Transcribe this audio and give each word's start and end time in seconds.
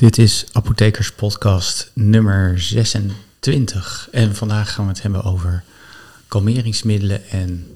Dit 0.00 0.18
is 0.18 0.44
Apothekers 0.52 1.12
Podcast 1.12 1.90
nummer 1.94 2.60
26. 2.60 4.08
En 4.12 4.34
vandaag 4.34 4.72
gaan 4.72 4.84
we 4.84 4.90
het 4.90 5.02
hebben 5.02 5.22
over 5.22 5.64
kalmeringsmiddelen 6.28 7.28
en 7.28 7.66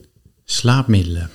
slaapmiddelen. 0.44 1.30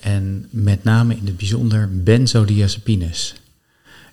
En 0.00 0.48
met 0.50 0.84
name 0.84 1.16
in 1.16 1.26
het 1.26 1.36
bijzonder 1.36 2.02
benzodiazepines. 2.02 3.34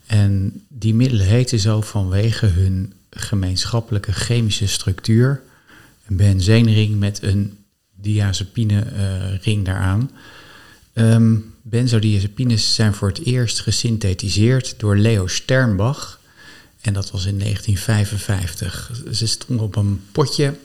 En 0.06 0.64
die 0.68 0.94
middelen 0.94 1.26
heten 1.26 1.60
zo 1.60 1.82
vanwege 1.82 2.46
hun 2.46 2.94
gemeenschappelijke 3.10 4.12
chemische 4.12 4.68
structuur. 4.68 5.42
Een 6.08 6.18
benzeenring 6.18 7.00
met 7.00 7.24
een 7.24 7.58
diazepine 7.96 8.86
uh, 8.94 9.38
ring 9.44 9.66
daaraan. 9.66 10.12
Um, 10.94 11.54
Benzodiazepines 11.62 12.76
zijn 12.76 12.94
voor 12.94 13.08
het 13.08 13.26
eerst 13.26 13.60
gesynthetiseerd 13.60 14.80
door 14.80 14.98
Leo 14.98 15.28
Sternbach. 15.28 16.20
En 16.82 16.94
dat 16.94 17.12
was 17.12 17.26
in 17.26 17.40
1955. 17.40 18.92
Ze 19.12 19.28
stonden 19.28 19.66
op 19.66 19.76
een 19.76 20.02
potje 20.12 20.56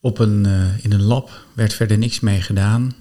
op 0.00 0.18
een, 0.18 0.46
uh, 0.46 0.84
in 0.84 0.92
een 0.92 1.02
lab, 1.02 1.46
werd 1.52 1.74
verder 1.74 1.98
niks 1.98 2.20
mee 2.20 2.40
gedaan. 2.40 2.94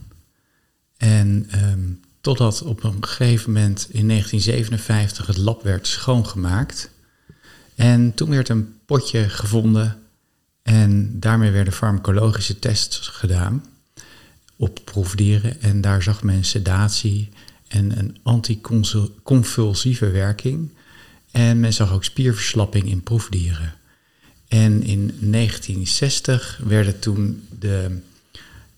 En 0.97 1.49
um, 1.55 1.99
totdat 2.21 2.61
op 2.61 2.83
een 2.83 3.05
gegeven 3.05 3.51
moment 3.51 3.87
in 3.89 4.07
1957 4.07 5.27
het 5.27 5.37
lab 5.37 5.63
werd 5.63 5.87
schoongemaakt. 5.87 6.89
En 7.75 8.13
toen 8.13 8.29
werd 8.29 8.49
een 8.49 8.75
potje 8.85 9.29
gevonden 9.29 9.97
en 10.63 11.19
daarmee 11.19 11.51
werden 11.51 11.73
farmacologische 11.73 12.59
tests 12.59 13.07
gedaan 13.07 13.63
op 14.61 14.79
proefdieren. 14.83 15.61
En 15.61 15.81
daar 15.81 16.03
zag 16.03 16.23
men 16.23 16.43
sedatie 16.43 17.29
en 17.67 17.99
een 17.99 18.17
anticonvulsieve 18.23 20.09
werking. 20.09 20.69
En 21.31 21.59
men 21.59 21.73
zag 21.73 21.93
ook 21.93 22.03
spierverslapping 22.03 22.89
in 22.89 23.01
proefdieren. 23.01 23.73
En 24.47 24.83
in 24.83 25.15
1960 25.19 26.61
werden 26.63 26.99
toen 26.99 27.47
de, 27.59 27.97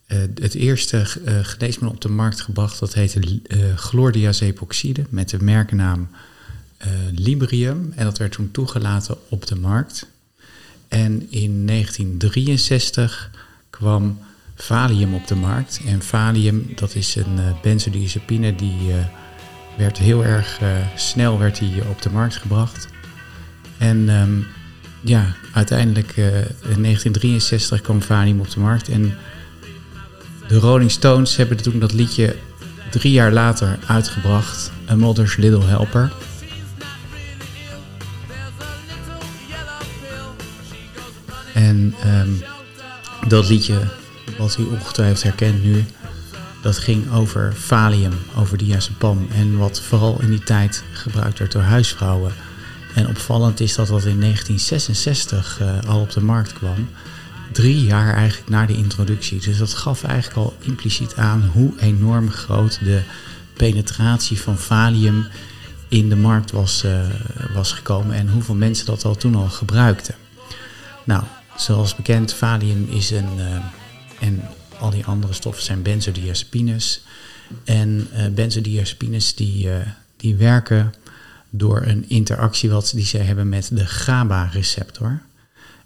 uh, 0.08 0.18
het 0.36 0.54
eerste 0.54 0.98
uh, 0.98 1.40
geneesmiddel 1.42 1.96
op 1.96 2.02
de 2.02 2.10
markt 2.10 2.42
gebracht. 2.42 2.80
Dat 2.80 2.94
heette 2.94 3.40
uh, 3.48 3.78
chlordiazepoxide 3.78 5.06
met 5.10 5.30
de 5.30 5.44
merknaam 5.44 6.10
Librium. 7.16 7.94
En 7.96 8.06
dat 8.06 8.18
werd 8.18 8.32
toen 8.32 8.52
toegelaten 8.52 9.18
op 9.30 9.48
de 9.48 9.56
markt. 9.56 10.08
En 10.88 11.32
in 11.32 11.66
1963 11.68 13.32
kwam 13.70 14.20
Valium 14.56 15.14
op 15.14 15.28
de 15.28 15.36
markt. 15.36 15.82
En 15.86 16.02
Valium, 16.02 16.72
dat 16.76 16.96
is 16.96 17.16
een 17.16 17.38
uh, 17.38 17.62
benzodiazepine 17.62 18.56
die 18.56 18.88
uh, 18.88 18.96
werd 19.78 19.98
heel 19.98 20.26
erg 20.26 20.62
uh, 20.62 20.70
snel 20.96 21.40
werd 21.40 21.60
die, 21.60 21.88
op 21.90 22.02
de 22.02 22.10
markt 22.10 22.36
gebracht. 22.36 22.88
En 23.78 24.10
um, 24.10 24.48
ja, 25.02 25.36
uiteindelijk 25.54 26.18
in 26.18 26.82
1963 26.82 27.82
kwam 27.82 28.02
Valium 28.02 28.40
op 28.40 28.50
de 28.50 28.60
markt. 28.60 28.90
En 28.90 29.18
de 30.48 30.58
Rolling 30.58 30.92
Stones 30.92 31.36
hebben 31.36 31.58
toen 31.58 31.80
dat 31.80 31.94
liedje 31.94 32.36
drie 32.92 33.12
jaar 33.12 33.32
later 33.32 33.80
uitgebracht. 33.88 34.72
A 34.90 34.96
Mother's 34.96 35.36
Little 35.36 35.64
Helper. 35.64 36.12
En 41.54 41.96
um, 42.06 42.44
dat 43.28 43.50
liedje 43.50 43.80
wat 44.38 44.58
u 44.60 44.64
ongetwijfeld 44.64 45.24
herkent 45.24 45.64
nu, 45.64 45.86
dat 46.64 46.78
ging 46.78 47.12
over 47.12 47.54
valium, 47.56 48.14
over 48.36 48.58
diazepam. 48.58 49.28
En 49.32 49.58
wat 49.58 49.82
vooral 49.82 50.22
in 50.22 50.30
die 50.30 50.44
tijd 50.44 50.84
gebruikt 50.92 51.40
werd 51.40 51.52
door 51.52 51.62
huisvrouwen. 51.62 52.34
En 52.96 53.08
opvallend 53.08 53.60
is 53.60 53.76
dat 53.76 53.88
dat 53.88 54.06
in 54.06 54.20
1966 54.20 55.60
uh, 55.62 55.90
al 55.90 56.00
op 56.00 56.12
de 56.12 56.22
markt 56.22 56.54
kwam. 56.54 56.90
Drie 57.52 57.84
jaar 57.84 58.14
eigenlijk 58.14 58.50
na 58.50 58.66
de 58.66 58.76
introductie. 58.76 59.40
Dus 59.40 59.58
dat 59.58 59.74
gaf 59.74 60.04
eigenlijk 60.04 60.38
al 60.38 60.56
impliciet 60.60 61.16
aan 61.16 61.50
hoe 61.54 61.74
enorm 61.80 62.32
groot 62.32 62.80
de 62.84 63.02
penetratie 63.54 64.42
van 64.42 64.58
valium 64.58 65.26
in 65.88 66.10
de 66.10 66.16
markt 66.16 66.52
was, 66.52 66.84
uh, 66.86 67.00
was 67.54 67.72
gekomen. 67.72 68.16
En 68.16 68.30
hoeveel 68.30 68.56
mensen 68.56 68.86
dat 68.86 69.06
al 69.06 69.16
toen 69.16 69.36
al 69.36 69.50
gebruikten. 69.50 70.16
Nou, 71.04 71.24
zoals 71.56 71.96
bekend, 71.96 72.34
valium 72.34 72.88
is 72.90 73.12
een... 73.12 73.30
Uh, 73.38 73.58
en 74.24 74.42
al 74.80 74.90
die 74.90 75.06
andere 75.06 75.34
stoffen 75.34 75.64
zijn 75.64 75.82
benzodiazepines. 75.82 77.04
En 77.64 78.08
uh, 78.14 78.28
benzodiazepines 78.28 79.36
die, 79.36 79.66
uh, 79.66 79.76
die 80.18 80.36
werken 80.36 80.94
door 81.50 81.82
een 81.82 82.10
interactie 82.10 82.70
wat 82.70 82.92
die 82.96 83.06
ze 83.06 83.18
hebben 83.18 83.50
met 83.50 83.70
de 83.74 83.86
GABA-receptor. 83.86 85.22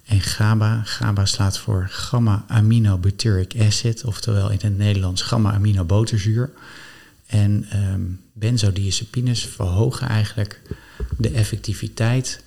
En 0.06 0.22
GABA, 0.22 0.81
GABA 0.84 1.25
slaat 1.25 1.59
voor 1.59 1.88
gamma-aminobutyric 1.90 3.53
acid, 3.59 4.03
oftewel 4.03 4.50
in 4.50 4.59
het 4.62 4.78
Nederlands 4.78 5.22
gamma-aminoboterzuur. 5.22 6.52
En 7.25 7.68
um, 7.74 8.22
benzodiazepines 8.34 9.46
verhogen 9.46 10.08
eigenlijk 10.08 10.62
de 11.18 11.30
effectiviteit 11.30 12.44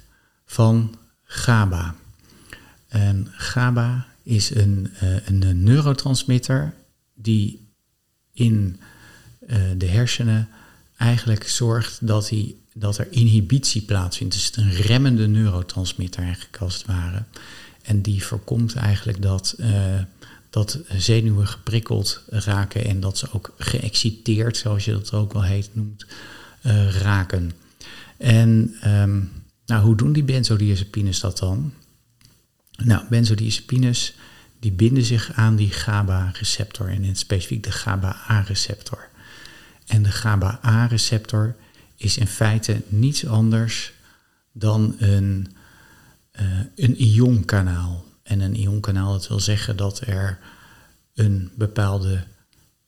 van 0.47 0.97
GABA. 1.25 1.95
En 2.89 3.29
GABA 3.33 4.07
is 4.23 4.55
een, 4.55 4.91
uh, 5.03 5.27
een 5.27 5.63
neurotransmitter 5.63 6.75
die 7.15 7.69
in 8.33 8.81
uh, 9.47 9.57
de 9.77 9.87
hersenen 9.87 10.49
eigenlijk 10.97 11.49
zorgt 11.49 12.07
dat, 12.07 12.29
die, 12.29 12.61
dat 12.75 12.99
er 12.99 13.07
inhibitie 13.11 13.83
plaatsvindt. 13.83 14.35
Dus 14.35 14.45
het 14.45 14.57
is 14.57 14.63
een 14.63 14.73
remmende 14.73 15.27
neurotransmitter 15.27 16.23
eigenlijk 16.23 16.57
als 16.57 16.75
het 16.75 16.87
ware. 16.87 17.25
En 17.83 18.03
die 18.03 18.25
voorkomt 18.25 18.75
eigenlijk 18.75 19.23
dat, 19.23 19.55
uh, 19.59 20.03
dat 20.51 20.79
zenuwen 20.97 21.47
geprikkeld 21.47 22.23
raken 22.29 22.85
en 22.85 23.01
dat 23.01 23.19
ze 23.19 23.33
ook 23.33 23.55
geëxciteerd, 23.59 24.57
zoals 24.57 24.85
je 24.85 24.93
dat 24.93 25.13
ook 25.13 25.33
wel 25.33 25.45
heet, 25.45 25.71
noemt, 25.73 26.07
raken. 27.03 27.53
En 28.17 28.77
um, 28.85 29.31
nou, 29.67 29.85
hoe 29.85 29.97
doen 29.97 30.13
die 30.13 30.25
benzodiazepines 30.25 31.21
dat 31.21 31.39
dan? 31.39 31.73
Nou, 32.85 33.05
benzodiazepines 33.09 34.15
die 34.59 34.73
binden 34.73 35.05
zich 35.05 35.33
aan 35.33 35.57
die 35.57 35.71
GABA-receptor 35.71 36.89
en 36.89 37.05
in 37.05 37.17
specifiek 37.17 37.63
de 37.63 37.73
GABA-A-receptor. 37.73 39.09
En 39.87 40.03
de 40.03 40.11
GABA-A-receptor 40.11 41.57
is 41.97 42.19
in 42.19 42.27
feite 42.27 42.83
niets 42.89 43.27
anders 43.27 43.93
dan 44.53 44.95
een, 44.99 45.47
uh, 46.41 46.61
een 46.77 47.03
ionkanaal. 47.03 48.05
En 48.23 48.41
een 48.41 48.57
ionkanaal, 48.57 49.13
dat 49.13 49.29
wil 49.29 49.41
zeggen 49.41 49.77
dat 49.77 50.01
er 50.01 50.39
een 51.15 51.51
bepaalde 51.55 52.25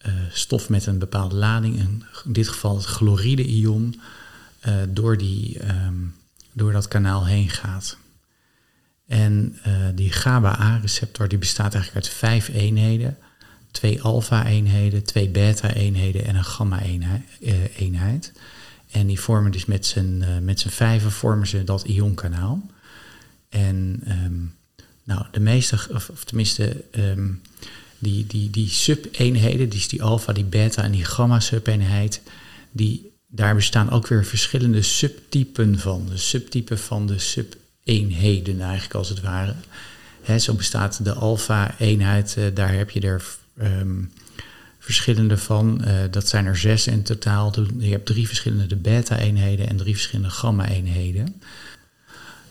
uh, 0.07 0.13
stof 0.31 0.69
met 0.69 0.87
een 0.87 0.99
bepaalde 0.99 1.35
lading, 1.37 1.79
in 1.79 2.05
dit 2.25 2.49
geval 2.49 2.77
het 2.77 2.85
chloride-ion, 2.85 4.01
uh, 4.67 4.75
door, 4.89 5.19
die, 5.19 5.69
um, 5.69 6.15
door 6.53 6.73
dat 6.73 6.89
kanaal 6.89 7.27
heen 7.27 7.51
gaat. 7.51 7.97
En 9.07 9.59
uh, 9.67 9.89
die 9.95 10.13
GABA-A-receptor 10.13 11.29
die 11.29 11.39
bestaat 11.39 11.75
eigenlijk 11.75 12.07
uit 12.07 12.15
vijf 12.15 12.49
eenheden. 12.49 13.17
Twee 13.71 14.03
alpha-eenheden, 14.03 15.05
twee 15.05 15.29
beta-eenheden 15.29 16.25
en 16.25 16.37
een 16.37 16.45
gamma-eenheid. 16.45 18.33
En 18.91 19.07
die 19.07 19.21
vormen 19.21 19.53
dus 19.53 19.65
met 19.65 19.87
z'n, 19.87 20.23
uh, 20.23 20.39
met 20.39 20.61
z'n 20.61 20.69
vijven 20.69 21.13
vormen 21.13 21.47
ze 21.47 21.65
dat 21.65 21.83
ionkanaal. 21.83 22.67
En 23.49 24.03
um, 24.09 24.55
nou, 25.05 25.25
de 25.33 25.41
meeste, 25.41 25.79
of, 25.91 26.09
of 26.09 26.25
tenminste, 26.25 26.85
um, 26.97 27.43
die, 27.99 28.27
die, 28.27 28.51
die 28.51 28.69
sub-eenheden, 28.69 29.69
dus 29.69 29.89
die 29.89 30.03
alpha, 30.03 30.33
die 30.33 30.45
beta 30.45 30.83
en 30.83 30.93
die 30.93 31.05
gamma-sub-eenheid, 31.05 32.23
die, 32.71 33.13
daar 33.27 33.55
bestaan 33.55 33.91
ook 33.91 34.07
weer 34.07 34.25
verschillende 34.25 34.83
subtypen 34.83 35.79
van. 35.79 36.07
De 36.07 36.17
subtypen 36.17 36.79
van 36.79 37.07
de 37.07 37.19
sub 37.19 37.57
eenheden 37.85 38.61
eigenlijk 38.61 38.95
als 38.95 39.09
het 39.09 39.21
ware. 39.21 39.55
Zo 40.39 40.55
bestaat 40.55 41.05
de 41.05 41.13
alfa-eenheid, 41.13 42.35
uh, 42.39 42.45
daar 42.55 42.73
heb 42.73 42.91
je 42.91 43.01
er 43.01 43.25
um, 43.63 44.13
verschillende 44.79 45.39
van. 45.39 45.83
Uh, 45.85 45.95
dat 46.11 46.29
zijn 46.29 46.47
er 46.47 46.57
zes 46.57 46.87
in 46.87 47.03
totaal. 47.03 47.55
Je 47.79 47.91
hebt 47.91 48.07
drie 48.07 48.27
verschillende 48.27 48.77
beta-eenheden 48.77 49.69
en 49.69 49.77
drie 49.77 49.95
verschillende 49.95 50.31
gamma-eenheden. 50.31 51.43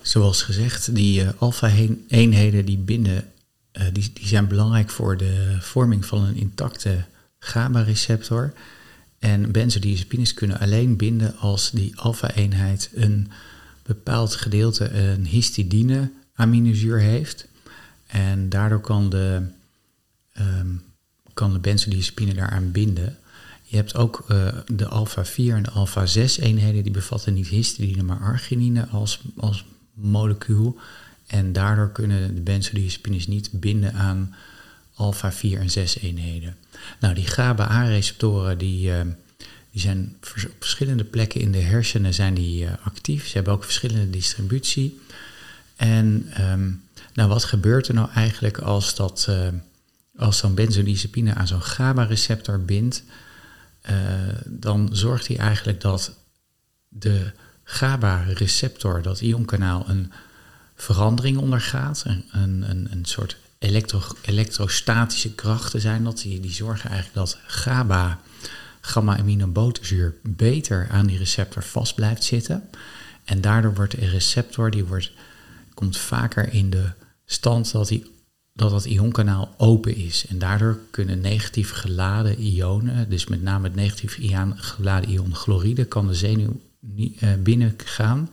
Zoals 0.01 0.43
gezegd, 0.43 0.95
die 0.95 1.23
uh, 1.23 1.29
alfa-eenheden 1.37 2.65
die 2.65 2.77
binden, 2.77 3.25
die, 3.91 4.11
die 4.13 4.27
zijn 4.27 4.47
belangrijk 4.47 4.89
voor 4.89 5.17
de 5.17 5.57
vorming 5.59 6.05
van 6.05 6.23
een 6.23 6.35
intacte 6.35 7.05
GABA-receptor. 7.39 8.53
En 9.19 9.51
benzodiazepines 9.51 10.33
kunnen 10.33 10.59
alleen 10.59 10.97
binden 10.97 11.37
als 11.37 11.71
die 11.71 11.93
alfa-eenheid 11.95 12.89
een 12.95 13.31
bepaald 13.93 14.35
gedeelte 14.35 14.89
een 14.89 15.25
histidine 15.25 16.11
aminozuur 16.33 16.99
heeft. 16.99 17.47
En 18.07 18.49
daardoor 18.49 18.81
kan 18.81 19.09
de, 19.09 19.41
um, 20.39 20.83
kan 21.33 21.53
de 21.53 21.59
benzodiazepine 21.59 22.33
daaraan 22.33 22.71
binden. 22.71 23.17
Je 23.63 23.75
hebt 23.75 23.95
ook 23.95 24.25
uh, 24.31 24.47
de 24.67 24.87
alpha-4 24.87 25.35
en 25.35 25.63
de 25.63 25.69
alpha-6 25.69 26.35
eenheden, 26.39 26.83
die 26.83 26.91
bevatten 26.91 27.33
niet 27.33 27.47
histidine, 27.47 28.03
maar 28.03 28.19
arginine 28.19 28.87
als, 28.87 29.21
als 29.37 29.65
molecuul. 29.93 30.79
En 31.27 31.53
daardoor 31.53 31.91
kunnen 31.91 32.35
de 32.35 32.41
benzodiazepines 32.41 33.27
niet 33.27 33.49
binden 33.51 33.93
aan 33.93 34.35
alpha-4 34.93 35.59
en 35.59 35.69
6 35.69 35.99
eenheden. 35.99 36.55
Nou, 36.99 37.13
die 37.13 37.27
GABA-A-receptoren 37.27 38.57
die, 38.57 38.89
uh, 38.89 38.99
die 39.71 39.81
zijn 39.81 40.17
op 40.45 40.55
verschillende 40.59 41.03
plekken 41.03 41.41
in 41.41 41.51
de 41.51 41.61
hersenen 41.61 42.13
zijn 42.13 42.33
die, 42.33 42.63
uh, 42.63 42.71
actief. 42.83 43.27
Ze 43.27 43.33
hebben 43.33 43.53
ook 43.53 43.63
verschillende 43.63 44.09
distributie. 44.09 44.99
En 45.75 46.33
um, 46.39 46.83
nou, 47.13 47.29
wat 47.29 47.43
gebeurt 47.43 47.87
er 47.87 47.93
nou 47.93 48.09
eigenlijk 48.11 48.57
als, 48.57 48.95
dat, 48.95 49.25
uh, 49.29 49.47
als 50.15 50.37
zo'n 50.37 50.53
benzodiazepine 50.53 51.33
aan 51.33 51.47
zo'n 51.47 51.61
GABA-receptor 51.61 52.65
bindt? 52.65 53.03
dan 54.45 54.89
zorgt 54.91 55.27
hij 55.27 55.37
eigenlijk 55.37 55.81
dat 55.81 56.13
de 56.87 57.31
GABA-receptor, 57.63 59.01
dat 59.01 59.21
ionkanaal, 59.21 59.89
een 59.89 60.11
verandering 60.75 61.37
ondergaat. 61.37 62.03
Een, 62.05 62.25
een, 62.69 62.87
een 62.91 63.05
soort 63.05 63.37
elektro, 63.59 64.01
elektrostatische 64.21 65.35
krachten 65.35 65.81
zijn 65.81 66.03
dat. 66.03 66.17
Die, 66.17 66.39
die 66.39 66.51
zorgen 66.51 66.89
eigenlijk 66.89 67.17
dat 67.17 67.37
GABA, 67.47 68.19
gamma-aminobuterzuur, 68.81 70.15
beter 70.23 70.87
aan 70.91 71.05
die 71.05 71.17
receptor 71.17 71.63
vast 71.63 71.95
blijft 71.95 72.23
zitten. 72.23 72.69
En 73.23 73.41
daardoor 73.41 73.73
wordt 73.73 73.99
de 73.99 74.09
receptor, 74.09 74.71
die 74.71 74.85
wordt, 74.85 75.11
komt 75.73 75.97
vaker 75.97 76.53
in 76.53 76.69
de 76.69 76.89
stand 77.25 77.71
dat, 77.71 77.87
die, 77.87 78.11
dat 78.53 78.71
dat 78.71 78.85
ionkanaal 78.85 79.53
open 79.57 79.95
is. 79.95 80.25
En 80.29 80.39
daardoor 80.39 80.79
kunnen 80.91 81.21
negatief 81.21 81.71
geladen 81.71 82.39
ionen, 82.39 83.09
dus 83.09 83.27
met 83.27 83.41
name 83.41 83.67
het 83.67 83.75
negatief 83.75 84.17
geladen 84.55 85.09
ion 85.09 85.35
chloride, 85.35 85.85
kan 85.85 86.07
de 86.07 86.15
zenuw 86.15 86.61
niet, 86.79 87.21
uh, 87.21 87.29
binnengaan. 87.39 88.29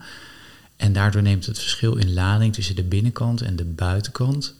En 0.75 0.93
daardoor 0.93 1.21
neemt 1.21 1.45
het 1.45 1.59
verschil 1.59 1.95
in 1.95 2.13
lading 2.13 2.53
tussen 2.53 2.75
de 2.75 2.83
binnenkant 2.83 3.41
en 3.41 3.55
de 3.55 3.65
buitenkant 3.65 4.55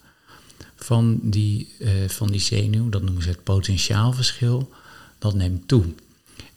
van 0.75 1.19
die, 1.23 1.75
uh, 1.79 1.89
van 2.07 2.31
die 2.31 2.39
zenuw, 2.39 2.89
dat 2.89 3.01
noemen 3.01 3.23
ze 3.23 3.29
het 3.29 3.43
potentiaalverschil, 3.43 4.71
dat 5.19 5.33
neemt 5.33 5.67
toe. 5.67 5.85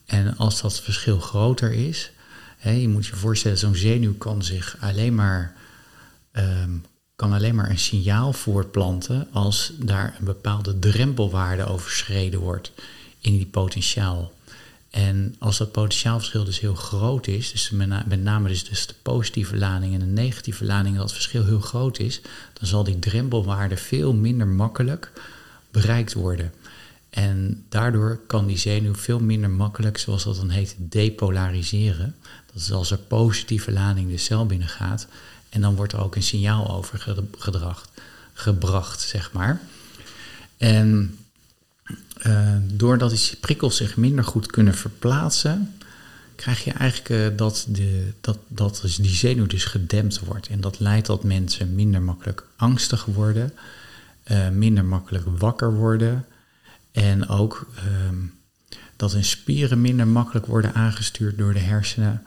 En 0.07 0.37
als 0.37 0.61
dat 0.61 0.81
verschil 0.81 1.19
groter 1.19 1.73
is, 1.73 2.11
hè, 2.59 2.71
je 2.71 2.89
moet 2.89 3.07
je 3.07 3.17
voorstellen, 3.17 3.59
zo'n 3.59 3.75
zenuw 3.75 4.15
kan 4.15 4.45
zich 4.45 4.77
alleen 4.81 5.15
maar, 5.15 5.55
um, 6.33 6.85
kan 7.17 7.33
alleen 7.33 7.55
maar 7.55 7.71
een 7.71 7.79
signaal 7.79 8.33
voortplanten 8.33 9.29
als 9.33 9.73
daar 9.79 10.17
een 10.19 10.25
bepaalde 10.25 10.79
drempelwaarde 10.79 11.65
overschreden 11.65 12.41
wordt 12.41 12.73
in 13.21 13.37
die 13.37 13.47
potentiaal. 13.47 14.33
En 14.91 15.35
als 15.39 15.59
dat 15.59 15.73
potentiaalverschil 15.73 16.45
dus 16.45 16.61
heel 16.61 16.75
groot 16.75 17.27
is, 17.27 17.53
dus 17.53 17.71
met 17.71 18.23
name 18.23 18.49
dus, 18.49 18.65
dus 18.65 18.87
de 18.87 18.95
positieve 19.03 19.57
lading 19.57 19.95
en 19.95 20.01
de 20.01 20.07
negatieve 20.07 20.65
lading, 20.65 20.97
dat 20.97 21.13
verschil 21.13 21.45
heel 21.45 21.61
groot 21.61 21.99
is, 21.99 22.21
dan 22.53 22.69
zal 22.69 22.85
die 22.85 22.99
drempelwaarde 22.99 23.77
veel 23.77 24.13
minder 24.13 24.47
makkelijk 24.47 25.13
bereikt 25.71 26.13
worden. 26.13 26.53
En 27.13 27.65
daardoor 27.69 28.21
kan 28.27 28.47
die 28.47 28.57
zenuw 28.57 28.95
veel 28.95 29.21
minder 29.21 29.51
makkelijk, 29.51 29.99
zoals 29.99 30.25
dat 30.25 30.37
dan 30.37 30.51
heet, 30.51 30.77
depolariseren. 30.79 32.15
Dat 32.53 32.63
is 32.63 32.73
als 32.73 32.91
er 32.91 32.99
positieve 32.99 33.73
lading 33.73 34.11
de 34.11 34.17
cel 34.17 34.47
binnengaat. 34.47 35.07
En 35.49 35.61
dan 35.61 35.75
wordt 35.75 35.93
er 35.93 36.03
ook 36.03 36.17
een 36.17 36.23
signaal 36.23 36.71
overgebracht, 36.71 37.89
gebracht, 38.33 39.01
zeg 39.01 39.33
maar. 39.33 39.61
En 40.57 41.19
uh, 42.27 42.57
doordat 42.63 43.11
die 43.11 43.37
prikkels 43.41 43.77
zich 43.77 43.97
minder 43.97 44.25
goed 44.25 44.47
kunnen 44.47 44.75
verplaatsen, 44.75 45.75
krijg 46.35 46.65
je 46.65 46.73
eigenlijk 46.73 47.09
uh, 47.09 47.39
dat, 47.39 47.67
de, 47.69 48.13
dat, 48.21 48.39
dat 48.49 48.79
dus 48.83 48.97
die 48.97 49.15
zenuw 49.15 49.47
dus 49.47 49.65
gedempt 49.65 50.19
wordt. 50.19 50.49
En 50.49 50.61
dat 50.61 50.81
leidt 50.81 51.07
tot 51.07 51.23
mensen 51.23 51.75
minder 51.75 52.03
makkelijk 52.03 52.47
angstig 52.57 53.05
worden, 53.05 53.53
uh, 54.31 54.49
minder 54.49 54.85
makkelijk 54.85 55.25
wakker 55.39 55.75
worden. 55.75 56.27
En 56.93 57.29
ook 57.29 57.67
ehm, 57.77 58.17
dat 58.97 59.13
hun 59.13 59.25
spieren 59.25 59.81
minder 59.81 60.09
makkelijk 60.09 60.47
worden 60.47 60.75
aangestuurd 60.75 61.39
door 61.39 61.53
de 61.53 61.59
hersenen. 61.59 62.23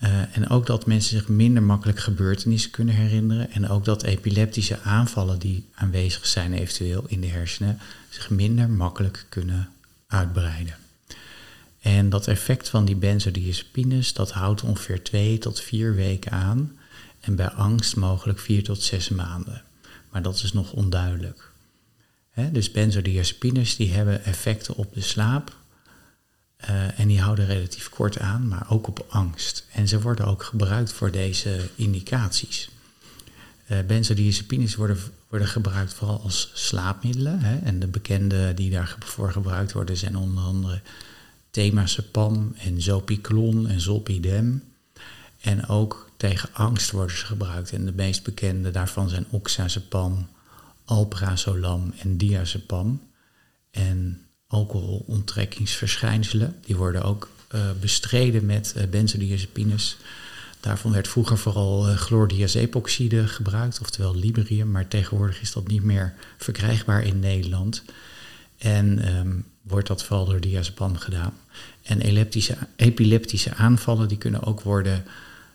Uh, 0.00 0.36
en 0.36 0.48
ook 0.48 0.66
dat 0.66 0.86
mensen 0.86 1.18
zich 1.18 1.28
minder 1.28 1.62
makkelijk 1.62 1.98
gebeurtenissen 1.98 2.70
kunnen 2.70 2.94
herinneren. 2.94 3.50
En 3.50 3.68
ook 3.68 3.84
dat 3.84 4.02
epileptische 4.02 4.80
aanvallen 4.80 5.38
die 5.38 5.68
aanwezig 5.74 6.26
zijn 6.26 6.52
eventueel 6.52 7.04
in 7.06 7.20
de 7.20 7.26
hersenen 7.26 7.78
zich 8.08 8.30
minder 8.30 8.70
makkelijk 8.70 9.26
kunnen 9.28 9.68
uitbreiden. 10.06 10.74
En 11.80 12.08
dat 12.08 12.26
effect 12.26 12.68
van 12.68 12.84
die 12.84 12.96
benzodiazepines, 12.96 14.12
dat 14.12 14.32
houdt 14.32 14.62
ongeveer 14.62 15.02
twee 15.02 15.38
tot 15.38 15.60
vier 15.60 15.94
weken 15.94 16.32
aan. 16.32 16.78
En 17.20 17.36
bij 17.36 17.50
angst 17.50 17.96
mogelijk 17.96 18.38
vier 18.38 18.64
tot 18.64 18.82
zes 18.82 19.08
maanden. 19.08 19.62
Maar 20.10 20.22
dat 20.22 20.42
is 20.42 20.52
nog 20.52 20.72
onduidelijk. 20.72 21.47
Dus 22.52 22.70
benzodiazepines 22.70 23.76
die 23.76 23.92
hebben 23.92 24.24
effecten 24.24 24.74
op 24.74 24.94
de 24.94 25.00
slaap, 25.00 25.56
uh, 26.70 27.00
en 27.00 27.08
die 27.08 27.20
houden 27.20 27.46
relatief 27.46 27.88
kort 27.88 28.18
aan, 28.18 28.48
maar 28.48 28.66
ook 28.68 28.86
op 28.86 29.06
angst. 29.08 29.66
En 29.72 29.88
ze 29.88 30.00
worden 30.00 30.26
ook 30.26 30.42
gebruikt 30.42 30.92
voor 30.92 31.10
deze 31.10 31.68
indicaties. 31.74 32.68
Uh, 33.70 33.78
benzodiazepines 33.86 34.74
worden, 34.74 34.98
worden 35.28 35.48
gebruikt 35.48 35.94
vooral 35.94 36.20
als 36.20 36.50
slaapmiddelen. 36.54 37.62
En 37.64 37.78
de 37.78 37.86
bekende 37.86 38.54
die 38.54 38.70
daarvoor 38.70 39.32
gebruikt 39.32 39.72
worden 39.72 39.96
zijn 39.96 40.16
onder 40.16 40.44
andere 40.44 40.80
temazepam 41.50 42.54
en 42.58 42.82
zopiclon 42.82 43.68
en 43.68 43.80
zolpidem. 43.80 44.62
En 45.40 45.66
ook 45.68 46.10
tegen 46.16 46.48
angst 46.52 46.90
worden 46.90 47.16
ze 47.16 47.26
gebruikt. 47.26 47.72
En 47.72 47.84
de 47.84 47.92
meest 47.92 48.22
bekende 48.22 48.70
daarvan 48.70 49.08
zijn 49.08 49.26
oxazepam, 49.30 50.28
alprazolam 50.88 51.92
en 51.98 52.16
diazepam. 52.16 53.00
En 53.70 54.22
alcoholonttrekkingsverschijnselen. 54.46 56.56
Die 56.64 56.76
worden 56.76 57.02
ook 57.02 57.30
uh, 57.54 57.60
bestreden 57.80 58.46
met 58.46 58.74
uh, 58.76 58.84
benzodiazepines. 58.84 59.96
Daarvan 60.60 60.92
werd 60.92 61.08
vroeger 61.08 61.38
vooral 61.38 61.88
uh, 61.88 61.96
gebruikt, 63.28 63.80
oftewel 63.80 64.16
Liberium, 64.16 64.70
maar 64.70 64.88
tegenwoordig 64.88 65.40
is 65.40 65.52
dat 65.52 65.68
niet 65.68 65.82
meer 65.82 66.14
verkrijgbaar 66.38 67.02
in 67.02 67.20
Nederland. 67.20 67.82
En 68.58 69.16
um, 69.16 69.44
wordt 69.62 69.88
dat 69.88 70.04
vooral 70.04 70.24
door 70.24 70.40
diazepam 70.40 70.96
gedaan. 70.96 71.32
En 71.82 72.00
epileptische, 72.00 72.56
epileptische 72.76 73.54
aanvallen 73.54 74.08
die 74.08 74.18
kunnen 74.18 74.42
ook 74.42 74.60
worden 74.60 75.04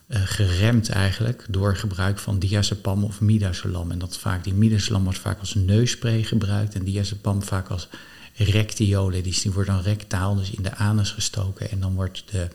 uh, 0.08 0.20
geremd 0.24 0.88
eigenlijk 0.88 1.46
door 1.48 1.76
gebruik 1.76 2.18
van 2.18 2.38
diazepam 2.38 3.04
of 3.04 3.20
midazolam. 3.20 3.90
En 3.90 3.98
dat 3.98 4.18
vaak, 4.18 4.44
die 4.44 4.54
midazolam 4.54 5.04
wordt 5.04 5.18
vaak 5.18 5.40
als 5.40 5.54
neusspray 5.54 6.22
gebruikt 6.22 6.74
en 6.74 6.84
diazepam 6.84 7.42
vaak 7.42 7.68
als 7.68 7.88
rectiolen. 8.34 9.22
Die, 9.22 9.50
wordt 9.52 9.68
dan 9.68 9.80
rectaal, 9.80 10.34
dus 10.34 10.50
in 10.50 10.62
de 10.62 10.74
anus 10.74 11.10
gestoken. 11.10 11.70
En 11.70 11.80
dan 11.80 11.94
wordt 11.94 12.24
de 12.30 12.48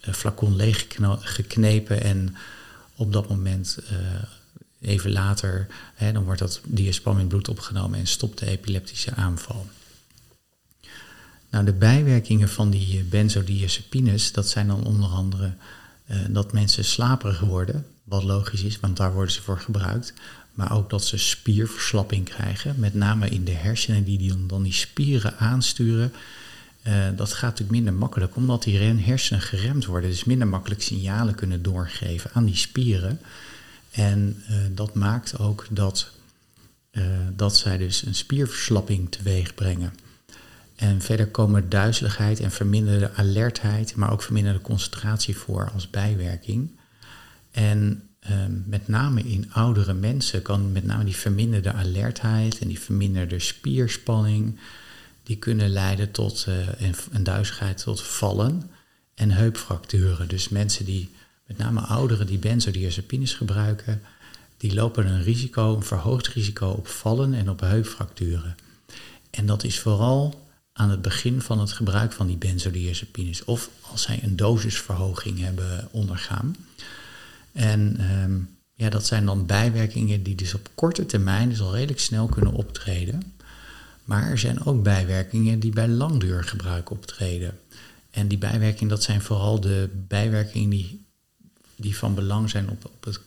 flacon 0.00 0.56
leeggeknepen. 0.56 2.02
En 2.02 2.36
op 2.96 3.12
dat 3.12 3.28
moment, 3.28 3.78
uh, 3.92 3.98
even 4.80 5.12
later, 5.12 5.66
hè, 5.94 6.12
dan 6.12 6.24
wordt 6.24 6.40
dat 6.40 6.60
diazepam 6.64 7.18
in 7.18 7.26
bloed 7.26 7.48
opgenomen 7.48 7.98
en 7.98 8.06
stopt 8.06 8.38
de 8.38 8.46
epileptische 8.46 9.14
aanval. 9.14 9.66
Nou, 11.50 11.64
de 11.64 11.72
bijwerkingen 11.72 12.48
van 12.48 12.70
die 12.70 13.04
benzodiazepines, 13.04 14.32
dat 14.32 14.48
zijn 14.48 14.66
dan 14.66 14.84
onder 14.84 15.08
andere 15.08 15.54
dat 16.28 16.52
mensen 16.52 16.84
slaperig 16.84 17.40
worden, 17.40 17.86
wat 18.04 18.22
logisch 18.22 18.62
is, 18.62 18.80
want 18.80 18.96
daar 18.96 19.12
worden 19.12 19.32
ze 19.32 19.42
voor 19.42 19.60
gebruikt 19.60 20.14
maar 20.56 20.72
ook 20.72 20.90
dat 20.90 21.04
ze 21.04 21.18
spierverslapping 21.18 22.24
krijgen, 22.24 22.74
met 22.78 22.94
name 22.94 23.28
in 23.28 23.44
de 23.44 23.52
hersenen 23.52 24.04
die 24.04 24.46
dan 24.46 24.62
die 24.62 24.72
spieren 24.72 25.38
aansturen. 25.38 26.12
Uh, 26.86 27.06
dat 27.16 27.32
gaat 27.32 27.42
natuurlijk 27.42 27.70
minder 27.70 27.92
makkelijk, 27.92 28.36
omdat 28.36 28.62
die 28.62 28.78
hersenen 28.78 29.42
geremd 29.42 29.86
worden, 29.86 30.10
dus 30.10 30.24
minder 30.24 30.48
makkelijk 30.48 30.82
signalen 30.82 31.34
kunnen 31.34 31.62
doorgeven 31.62 32.30
aan 32.32 32.44
die 32.44 32.56
spieren. 32.56 33.20
En 33.90 34.42
uh, 34.50 34.56
dat 34.70 34.94
maakt 34.94 35.38
ook 35.38 35.66
dat, 35.70 36.10
dat 37.32 37.56
zij 37.56 37.78
dus 37.78 38.02
een 38.02 38.14
spierverslapping 38.14 39.10
teweeg 39.10 39.54
brengen. 39.54 39.92
En 40.76 41.00
verder 41.00 41.26
komen 41.26 41.68
duizeligheid 41.68 42.40
en 42.40 42.50
verminderde 42.50 43.12
alertheid, 43.14 43.94
maar 43.94 44.12
ook 44.12 44.22
verminderde 44.22 44.60
concentratie 44.60 45.36
voor 45.36 45.70
als 45.74 45.90
bijwerking. 45.90 46.70
En 47.50 48.06
Ehm, 48.28 48.52
met 48.64 48.88
name 48.88 49.22
in 49.22 49.52
oudere 49.52 49.94
mensen 49.94 50.42
kan 50.42 50.72
met 50.72 50.84
name 50.84 51.04
die 51.04 51.16
verminderde 51.16 51.72
alertheid 51.72 52.58
en 52.58 52.68
die 52.68 52.80
verminderde 52.80 53.38
spierspanning, 53.38 54.58
die 55.22 55.36
kunnen 55.36 55.68
leiden 55.68 56.10
tot 56.10 56.46
een, 56.78 56.94
een 57.12 57.24
duizigheid 57.24 57.82
tot 57.82 58.02
vallen 58.02 58.70
en 59.14 59.30
heupfracturen. 59.30 60.28
Dus 60.28 60.48
mensen 60.48 60.84
die, 60.84 61.10
met 61.46 61.58
name 61.58 61.80
ouderen 61.80 62.26
die 62.26 62.38
benzodiazepines 62.38 63.34
gebruiken, 63.34 64.02
die 64.56 64.74
lopen 64.74 65.06
een 65.06 65.22
risico, 65.22 65.76
een 65.76 65.82
verhoogd 65.82 66.28
risico 66.28 66.68
op 66.68 66.86
vallen 66.86 67.34
en 67.34 67.50
op 67.50 67.60
heupfracturen. 67.60 68.56
En 69.30 69.46
dat 69.46 69.64
is 69.64 69.80
vooral 69.80 70.45
aan 70.76 70.90
het 70.90 71.02
begin 71.02 71.40
van 71.40 71.60
het 71.60 71.72
gebruik 71.72 72.12
van 72.12 72.26
die 72.26 72.36
benzodiazepines 72.36 73.44
of 73.44 73.70
als 73.80 74.02
zij 74.02 74.20
een 74.22 74.36
dosisverhoging 74.36 75.40
hebben 75.40 75.88
ondergaan. 75.90 76.56
En 77.52 77.96
ehm, 77.98 78.38
ja, 78.74 78.90
dat 78.90 79.06
zijn 79.06 79.26
dan 79.26 79.46
bijwerkingen 79.46 80.22
die 80.22 80.34
dus 80.34 80.54
op 80.54 80.68
korte 80.74 81.06
termijn 81.06 81.48
dus 81.48 81.60
al 81.60 81.74
redelijk 81.74 82.00
snel 82.00 82.26
kunnen 82.26 82.52
optreden. 82.52 83.22
Maar 84.04 84.30
er 84.30 84.38
zijn 84.38 84.64
ook 84.64 84.82
bijwerkingen 84.82 85.60
die 85.60 85.72
bij 85.72 85.88
langdurig 85.88 86.48
gebruik 86.48 86.90
optreden. 86.90 87.58
En 88.10 88.28
die 88.28 88.38
bijwerkingen, 88.38 88.88
dat 88.88 89.02
zijn 89.02 89.22
vooral 89.22 89.60
de 89.60 89.88
bijwerkingen 90.08 90.70
die, 90.70 91.04
die 91.76 91.96
van 91.96 92.14
belang 92.14 92.50
zijn 92.50 92.70
op, 92.70 92.84
op 92.84 93.04
het 93.04 93.20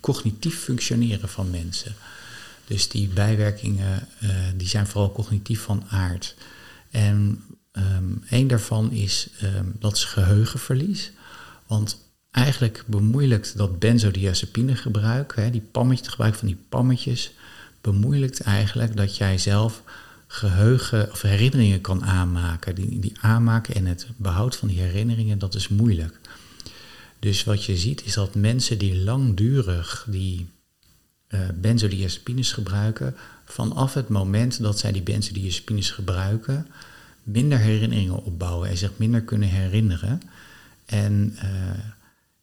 cognitief 0.00 0.58
functioneren 0.58 1.28
van 1.28 1.50
mensen. 1.50 1.94
Dus 2.66 2.88
die 2.88 3.08
bijwerkingen 3.08 4.08
uh, 4.22 4.30
die 4.56 4.68
zijn 4.68 4.86
vooral 4.86 5.12
cognitief 5.12 5.60
van 5.60 5.84
aard. 5.88 6.34
En 6.94 7.42
een 8.28 8.46
daarvan 8.46 8.92
is 8.92 9.28
um, 9.42 9.76
dat 9.78 9.98
geheugenverlies. 9.98 11.12
Want 11.66 11.98
eigenlijk 12.30 12.84
bemoeilijkt 12.86 13.56
dat 13.56 13.78
benzodiazepine 13.78 14.76
gebruik, 14.76 15.36
hè, 15.36 15.50
die 15.50 15.60
pammetjes, 15.60 16.06
het 16.06 16.14
gebruik 16.14 16.34
van 16.34 16.46
die 16.46 16.58
pammetjes, 16.68 17.32
bemoeilijkt 17.80 18.40
eigenlijk 18.40 18.96
dat 18.96 19.16
jij 19.16 19.38
zelf 19.38 19.82
geheugen 20.26 21.10
of 21.10 21.22
herinneringen 21.22 21.80
kan 21.80 22.04
aanmaken. 22.04 22.74
Die, 22.74 22.98
die 22.98 23.12
aanmaken 23.20 23.74
en 23.74 23.86
het 23.86 24.06
behoud 24.16 24.56
van 24.56 24.68
die 24.68 24.80
herinneringen, 24.80 25.38
dat 25.38 25.54
is 25.54 25.68
moeilijk. 25.68 26.20
Dus 27.18 27.44
wat 27.44 27.64
je 27.64 27.76
ziet 27.76 28.04
is 28.04 28.14
dat 28.14 28.34
mensen 28.34 28.78
die 28.78 28.96
langdurig 28.96 30.06
die 30.10 30.48
uh, 31.28 31.40
benzodiazepines 31.54 32.52
gebruiken, 32.52 33.16
vanaf 33.44 33.94
het 33.94 34.08
moment 34.08 34.62
dat 34.62 34.78
zij 34.78 34.92
die 34.92 35.02
benzodiazepines 35.02 35.90
gebruiken, 35.90 36.66
minder 37.22 37.58
herinneringen 37.58 38.24
opbouwen 38.24 38.68
en 38.68 38.76
zich 38.76 38.92
minder 38.96 39.22
kunnen 39.22 39.48
herinneren. 39.48 40.20
En, 40.84 41.36
uh, 41.36 41.44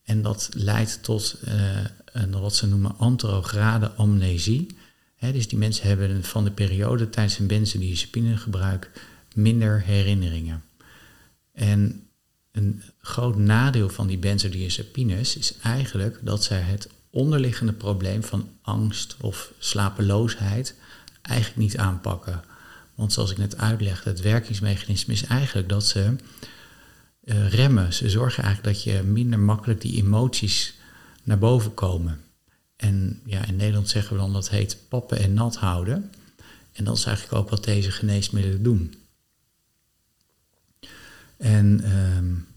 en 0.03 0.21
dat 0.21 0.49
leidt 0.53 1.03
tot 1.03 1.39
uh, 1.47 1.53
een, 2.05 2.39
wat 2.39 2.55
ze 2.55 2.67
noemen 2.67 2.97
anterograde 2.97 3.91
amnesie. 3.91 4.67
Dus 5.19 5.47
die 5.47 5.57
mensen 5.57 5.87
hebben 5.87 6.23
van 6.23 6.43
de 6.43 6.51
periode 6.51 7.09
tijdens 7.09 7.37
hun 7.37 7.47
benzodiazepinegebruik 7.47 8.91
minder 9.33 9.81
herinneringen. 9.81 10.63
En 11.53 12.07
een 12.51 12.83
groot 12.99 13.37
nadeel 13.37 13.89
van 13.89 14.07
die 14.07 14.17
benzodiazepines 14.17 15.37
is 15.37 15.57
eigenlijk 15.57 16.19
dat 16.23 16.43
zij 16.43 16.59
het 16.59 16.89
onderliggende 17.11 17.73
probleem 17.73 18.23
van 18.23 18.49
angst 18.61 19.15
of 19.21 19.51
slapeloosheid 19.59 20.75
eigenlijk 21.21 21.57
niet 21.57 21.77
aanpakken. 21.77 22.43
Want 22.95 23.13
zoals 23.13 23.31
ik 23.31 23.37
net 23.37 23.57
uitlegde, 23.57 24.09
het 24.09 24.21
werkingsmechanisme 24.21 25.13
is 25.13 25.23
eigenlijk 25.23 25.69
dat 25.69 25.85
ze 25.85 26.15
uh, 27.23 27.49
remmen. 27.49 27.93
Ze 27.93 28.09
zorgen 28.09 28.43
eigenlijk 28.43 28.75
dat 28.75 28.83
je 28.83 29.01
minder 29.03 29.39
makkelijk 29.39 29.81
die 29.81 30.03
emoties 30.03 30.73
naar 31.23 31.37
boven 31.37 31.73
komen. 31.73 32.21
En 32.75 33.21
ja, 33.25 33.45
in 33.45 33.55
Nederland 33.55 33.89
zeggen 33.89 34.15
we 34.15 34.21
dan 34.21 34.33
dat 34.33 34.49
heet 34.49 34.77
pappen 34.89 35.19
en 35.19 35.33
nat 35.33 35.55
houden. 35.55 36.11
En 36.71 36.83
dat 36.83 36.97
is 36.97 37.05
eigenlijk 37.05 37.37
ook 37.37 37.49
wat 37.49 37.63
deze 37.63 37.91
geneesmiddelen 37.91 38.63
doen. 38.63 38.93
En 41.37 41.95
um, 41.95 42.47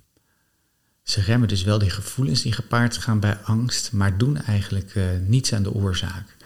ze 1.05 1.21
remmen 1.21 1.49
dus 1.49 1.63
wel 1.63 1.79
die 1.79 1.91
gevoelens 1.91 2.43
die 2.43 2.53
gepaard 2.53 2.97
gaan 2.97 3.21
bij 3.21 3.37
angst, 3.37 3.93
maar 3.93 4.19
doen 4.19 4.37
eigenlijk 4.37 4.95
uh, 4.95 5.05
niets 5.27 5.53
aan 5.53 5.63
de 5.63 5.75
oorzaak. 5.75 6.37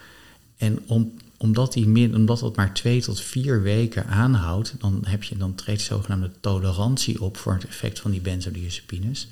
En 0.57 0.79
om, 0.87 1.13
omdat, 1.37 1.73
die 1.73 2.13
omdat 2.13 2.39
dat 2.39 2.55
maar 2.55 2.73
twee 2.73 3.01
tot 3.01 3.21
vier 3.21 3.61
weken 3.61 4.07
aanhoudt, 4.07 4.73
dan, 4.79 5.03
heb 5.05 5.23
je, 5.23 5.37
dan 5.37 5.55
treedt 5.55 5.81
zogenaamde 5.81 6.31
tolerantie 6.39 7.21
op 7.21 7.37
voor 7.37 7.53
het 7.53 7.65
effect 7.65 7.99
van 7.99 8.11
die 8.11 8.21
benzodiazepines. 8.21 9.27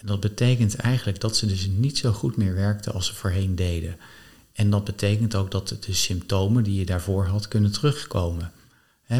En 0.00 0.06
dat 0.06 0.20
betekent 0.20 0.76
eigenlijk 0.76 1.20
dat 1.20 1.36
ze 1.36 1.46
dus 1.46 1.66
niet 1.66 1.98
zo 1.98 2.12
goed 2.12 2.36
meer 2.36 2.54
werkten 2.54 2.92
als 2.92 3.06
ze 3.06 3.14
voorheen 3.14 3.54
deden. 3.54 3.96
En 4.52 4.70
dat 4.70 4.84
betekent 4.84 5.34
ook 5.34 5.50
dat 5.50 5.76
de 5.80 5.92
symptomen 5.92 6.62
die 6.62 6.78
je 6.78 6.86
daarvoor 6.86 7.26
had 7.26 7.48
kunnen 7.48 7.72
terugkomen. 7.72 8.52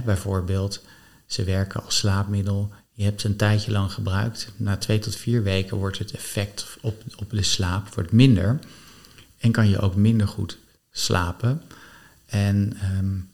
bijvoorbeeld, 0.05 0.85
ze 1.27 1.45
werken 1.45 1.85
als 1.85 1.97
slaapmiddel, 1.97 2.73
je 2.93 3.05
hebt 3.05 3.21
ze 3.21 3.27
een 3.27 3.37
tijdje 3.37 3.73
lang 3.73 3.93
gebruikt. 3.93 4.49
Na 4.57 4.77
twee 4.77 4.99
tot 4.99 5.17
vier 5.17 5.43
weken 5.43 5.77
wordt 5.77 5.99
het 5.99 6.13
effect 6.13 6.77
op, 6.81 7.03
op 7.17 7.31
de 7.31 7.43
slaap 7.43 7.95
wordt 7.95 8.13
minder. 8.13 8.59
En 9.39 9.53
kan 9.53 9.69
je 9.69 9.79
ook 9.79 9.95
minder 9.95 10.29
goed 10.29 10.59
slapen. 10.91 11.63
En 12.27 12.79
um, 12.99 13.31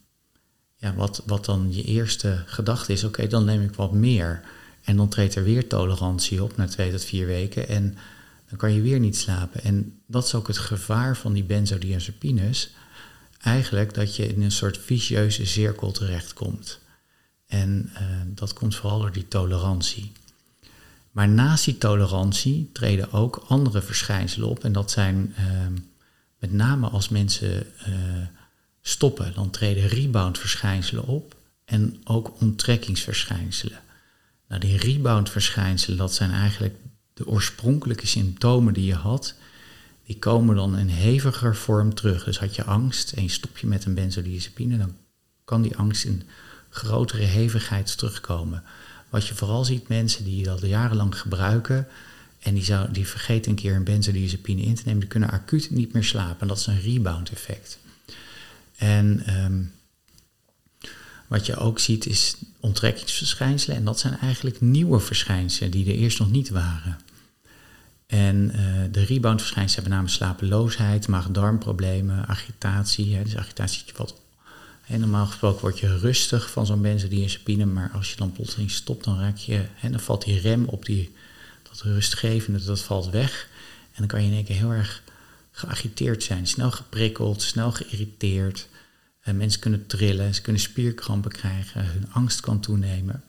ja, 0.76 0.94
wat, 0.94 1.22
wat 1.26 1.44
dan 1.44 1.74
je 1.74 1.82
eerste 1.82 2.42
gedachte 2.46 2.92
is, 2.92 3.04
oké, 3.04 3.26
dan 3.26 3.44
neem 3.44 3.62
ik 3.62 3.74
wat 3.74 3.92
meer. 3.92 4.40
En 4.84 4.96
dan 4.96 5.08
treedt 5.08 5.34
er 5.34 5.44
weer 5.44 5.68
tolerantie 5.68 6.42
op 6.42 6.56
na 6.56 6.66
twee 6.66 6.90
tot 6.90 7.04
vier 7.04 7.26
weken. 7.26 7.68
En 7.68 7.98
dan 8.48 8.58
kan 8.58 8.72
je 8.72 8.80
weer 8.80 9.00
niet 9.00 9.16
slapen. 9.16 9.62
En 9.62 10.00
dat 10.06 10.24
is 10.24 10.34
ook 10.34 10.46
het 10.46 10.58
gevaar 10.58 11.16
van 11.16 11.32
die 11.32 11.44
benzodiazepines. 11.44 12.70
Eigenlijk 13.40 13.94
dat 13.94 14.16
je 14.16 14.26
in 14.26 14.42
een 14.42 14.52
soort 14.52 14.78
vicieuze 14.78 15.46
cirkel 15.46 15.92
terechtkomt. 15.92 16.80
En 17.48 17.90
uh, 17.92 18.00
dat 18.26 18.52
komt 18.52 18.74
vooral 18.74 19.00
door 19.00 19.12
die 19.12 19.28
tolerantie. 19.28 20.12
Maar 21.10 21.28
naast 21.28 21.64
die 21.64 21.78
tolerantie 21.78 22.70
treden 22.72 23.12
ook 23.12 23.44
andere 23.48 23.82
verschijnselen 23.82 24.48
op. 24.48 24.64
En 24.64 24.72
dat 24.72 24.90
zijn 24.90 25.34
uh, 25.38 25.46
met 26.38 26.52
name 26.52 26.88
als 26.88 27.08
mensen 27.08 27.66
uh, 27.88 27.94
stoppen, 28.80 29.34
dan 29.34 29.50
treden 29.50 29.86
rebound-verschijnselen 29.86 31.06
op. 31.06 31.36
En 31.64 32.00
ook 32.04 32.40
onttrekkingsverschijnselen. 32.40 33.80
Nou, 34.48 34.60
die 34.60 34.76
rebound-verschijnselen, 34.76 35.98
dat 35.98 36.14
zijn 36.14 36.30
eigenlijk 36.30 36.74
de 37.14 37.26
oorspronkelijke 37.26 38.06
symptomen 38.06 38.74
die 38.74 38.86
je 38.86 38.94
had. 38.94 39.34
Die 40.04 40.18
komen 40.18 40.56
dan 40.56 40.78
in 40.78 40.88
heviger 40.88 41.56
vorm 41.56 41.94
terug. 41.94 42.24
Dus 42.24 42.38
had 42.38 42.54
je 42.54 42.64
angst 42.64 43.12
en 43.12 43.22
je 43.22 43.28
stop 43.28 43.58
je 43.58 43.66
met 43.66 43.84
een 43.84 43.94
benzodiazepine, 43.94 44.78
dan 44.78 44.96
kan 45.44 45.62
die 45.62 45.76
angst 45.76 46.04
in 46.04 46.22
grotere 46.78 47.22
hevigheid 47.22 47.98
terugkomen. 47.98 48.62
Wat 49.08 49.26
je 49.26 49.34
vooral 49.34 49.64
ziet, 49.64 49.88
mensen 49.88 50.24
die 50.24 50.44
dat 50.44 50.60
jarenlang 50.60 51.18
gebruiken 51.18 51.86
en 52.38 52.54
die, 52.54 52.64
zou, 52.64 52.92
die 52.92 53.06
vergeten 53.06 53.50
een 53.50 53.56
keer 53.56 53.74
een 53.74 53.84
benzodiazepine 53.84 54.62
in 54.62 54.74
te 54.74 54.82
nemen, 54.84 55.00
die 55.00 55.08
kunnen 55.08 55.30
acuut 55.30 55.70
niet 55.70 55.92
meer 55.92 56.04
slapen. 56.04 56.40
En 56.40 56.48
dat 56.48 56.58
is 56.58 56.66
een 56.66 56.80
rebound 56.80 57.30
effect. 57.30 57.78
En 58.76 59.34
um, 59.44 59.72
wat 61.26 61.46
je 61.46 61.56
ook 61.56 61.78
ziet 61.78 62.06
is 62.06 62.36
onttrekkingsverschijnselen. 62.60 63.76
En 63.76 63.84
dat 63.84 63.98
zijn 63.98 64.18
eigenlijk 64.18 64.60
nieuwe 64.60 65.00
verschijnselen 65.00 65.70
die 65.70 65.86
er 65.86 65.98
eerst 65.98 66.18
nog 66.18 66.30
niet 66.30 66.48
waren. 66.48 66.98
En 68.06 68.36
uh, 68.36 68.82
de 68.92 69.04
reboundverschijnselen 69.04 69.82
hebben 69.82 69.90
namelijk 69.92 70.16
slapeloosheid, 70.16 71.08
maag-darmproblemen, 71.08 72.26
agitatie. 72.26 73.14
Hè, 73.14 73.22
dus 73.22 73.36
agitatie 73.36 73.84
wat 73.96 74.14
en 74.88 75.00
normaal 75.00 75.26
gesproken 75.26 75.60
word 75.60 75.78
je 75.78 75.98
rustig 75.98 76.50
van 76.50 76.66
zo'n 76.66 76.82
benzodiazepine, 76.82 77.66
maar 77.66 77.90
als 77.90 78.10
je 78.10 78.16
dan 78.16 78.32
plotseling 78.32 78.70
stopt, 78.70 79.04
dan 79.04 79.20
raak 79.20 79.36
je, 79.36 79.64
en 79.80 79.90
dan 79.90 80.00
valt 80.00 80.24
die 80.24 80.40
rem 80.40 80.64
op 80.64 80.84
die, 80.84 81.14
dat 81.62 81.80
rustgevende, 81.80 82.64
dat 82.64 82.80
valt 82.80 83.10
weg. 83.10 83.48
En 83.92 83.96
dan 83.96 84.06
kan 84.06 84.22
je 84.22 84.28
in 84.28 84.34
één 84.34 84.44
keer 84.44 84.56
heel 84.56 84.72
erg 84.72 85.02
geagiteerd 85.50 86.22
zijn, 86.22 86.46
snel 86.46 86.70
geprikkeld, 86.70 87.42
snel 87.42 87.72
geïrriteerd. 87.72 88.68
En 89.20 89.36
mensen 89.36 89.60
kunnen 89.60 89.86
trillen, 89.86 90.34
ze 90.34 90.40
kunnen 90.40 90.62
spierkrampen 90.62 91.30
krijgen, 91.30 91.84
hun 91.84 92.06
angst 92.12 92.40
kan 92.40 92.60
toenemen. 92.60 93.22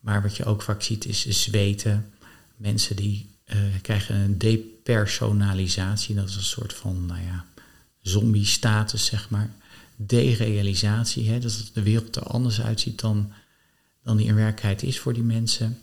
Maar 0.00 0.22
wat 0.22 0.36
je 0.36 0.44
ook 0.44 0.62
vaak 0.62 0.82
ziet 0.82 1.04
is 1.04 1.28
zweten. 1.28 2.12
Mensen 2.56 2.96
die 2.96 3.30
uh, 3.46 3.56
krijgen 3.82 4.14
een 4.14 4.38
depersonalisatie, 4.38 6.14
dat 6.14 6.28
is 6.28 6.36
een 6.36 6.42
soort 6.42 6.74
van, 6.74 7.06
nou 7.06 7.20
ja, 7.20 7.44
zombie-status, 8.02 9.04
zeg 9.04 9.30
maar 9.30 9.50
derealisatie, 9.96 11.30
hè, 11.30 11.38
dat 11.38 11.70
de 11.72 11.82
wereld 11.82 12.16
er 12.16 12.22
anders 12.22 12.60
uitziet 12.60 13.00
dan, 13.00 13.32
dan 14.02 14.16
die 14.16 14.26
in 14.26 14.34
werkelijkheid 14.34 14.82
is 14.82 14.98
voor 14.98 15.12
die 15.12 15.22
mensen. 15.22 15.78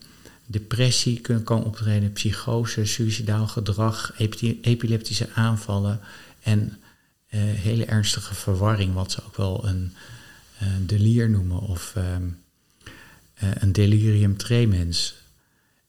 Depressie 0.45 1.19
kan, 1.19 1.43
kan 1.43 1.63
optreden, 1.63 2.11
psychose, 2.11 2.85
suicidaal 2.85 3.47
gedrag, 3.47 4.13
epileptische 4.61 5.29
aanvallen 5.33 5.99
en 6.41 6.59
uh, 7.29 7.41
hele 7.41 7.85
ernstige 7.85 8.35
verwarring, 8.35 8.93
wat 8.93 9.11
ze 9.11 9.25
ook 9.25 9.35
wel 9.35 9.67
een 9.67 9.93
uh, 10.61 10.67
delier 10.81 11.29
noemen 11.29 11.59
of 11.59 11.93
um, 11.97 12.41
uh, 13.43 13.49
een 13.53 13.71
delirium 13.71 14.37
tremens. 14.37 15.15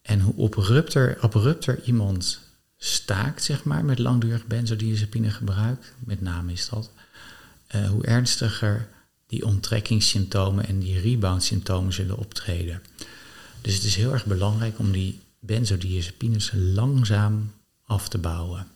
En 0.02 0.20
hoe 0.20 0.44
abrupter, 0.44 1.18
abrupter 1.20 1.82
iemand 1.82 2.40
staakt, 2.76 3.42
zeg 3.42 3.64
maar, 3.64 3.84
met 3.84 3.98
langdurig 3.98 4.46
benzodiazepine 4.46 5.30
gebruik, 5.30 5.94
met 5.98 6.20
name 6.20 6.52
is 6.52 6.68
dat, 6.68 6.90
uh, 7.74 7.88
hoe 7.88 8.04
ernstiger 8.04 8.88
die 9.26 9.44
onttrekkingssymptomen 9.44 10.66
en 10.66 10.78
die 10.78 11.00
rebound-symptomen 11.00 11.92
zullen 11.92 12.18
optreden. 12.18 12.82
Dus 13.60 13.74
het 13.74 13.84
is 13.84 13.96
heel 13.96 14.12
erg 14.12 14.24
belangrijk 14.24 14.78
om 14.78 14.92
die 14.92 15.20
benzodiazepines 15.40 16.50
langzaam 16.54 17.52
af 17.84 18.08
te 18.08 18.18
bouwen. 18.18 18.66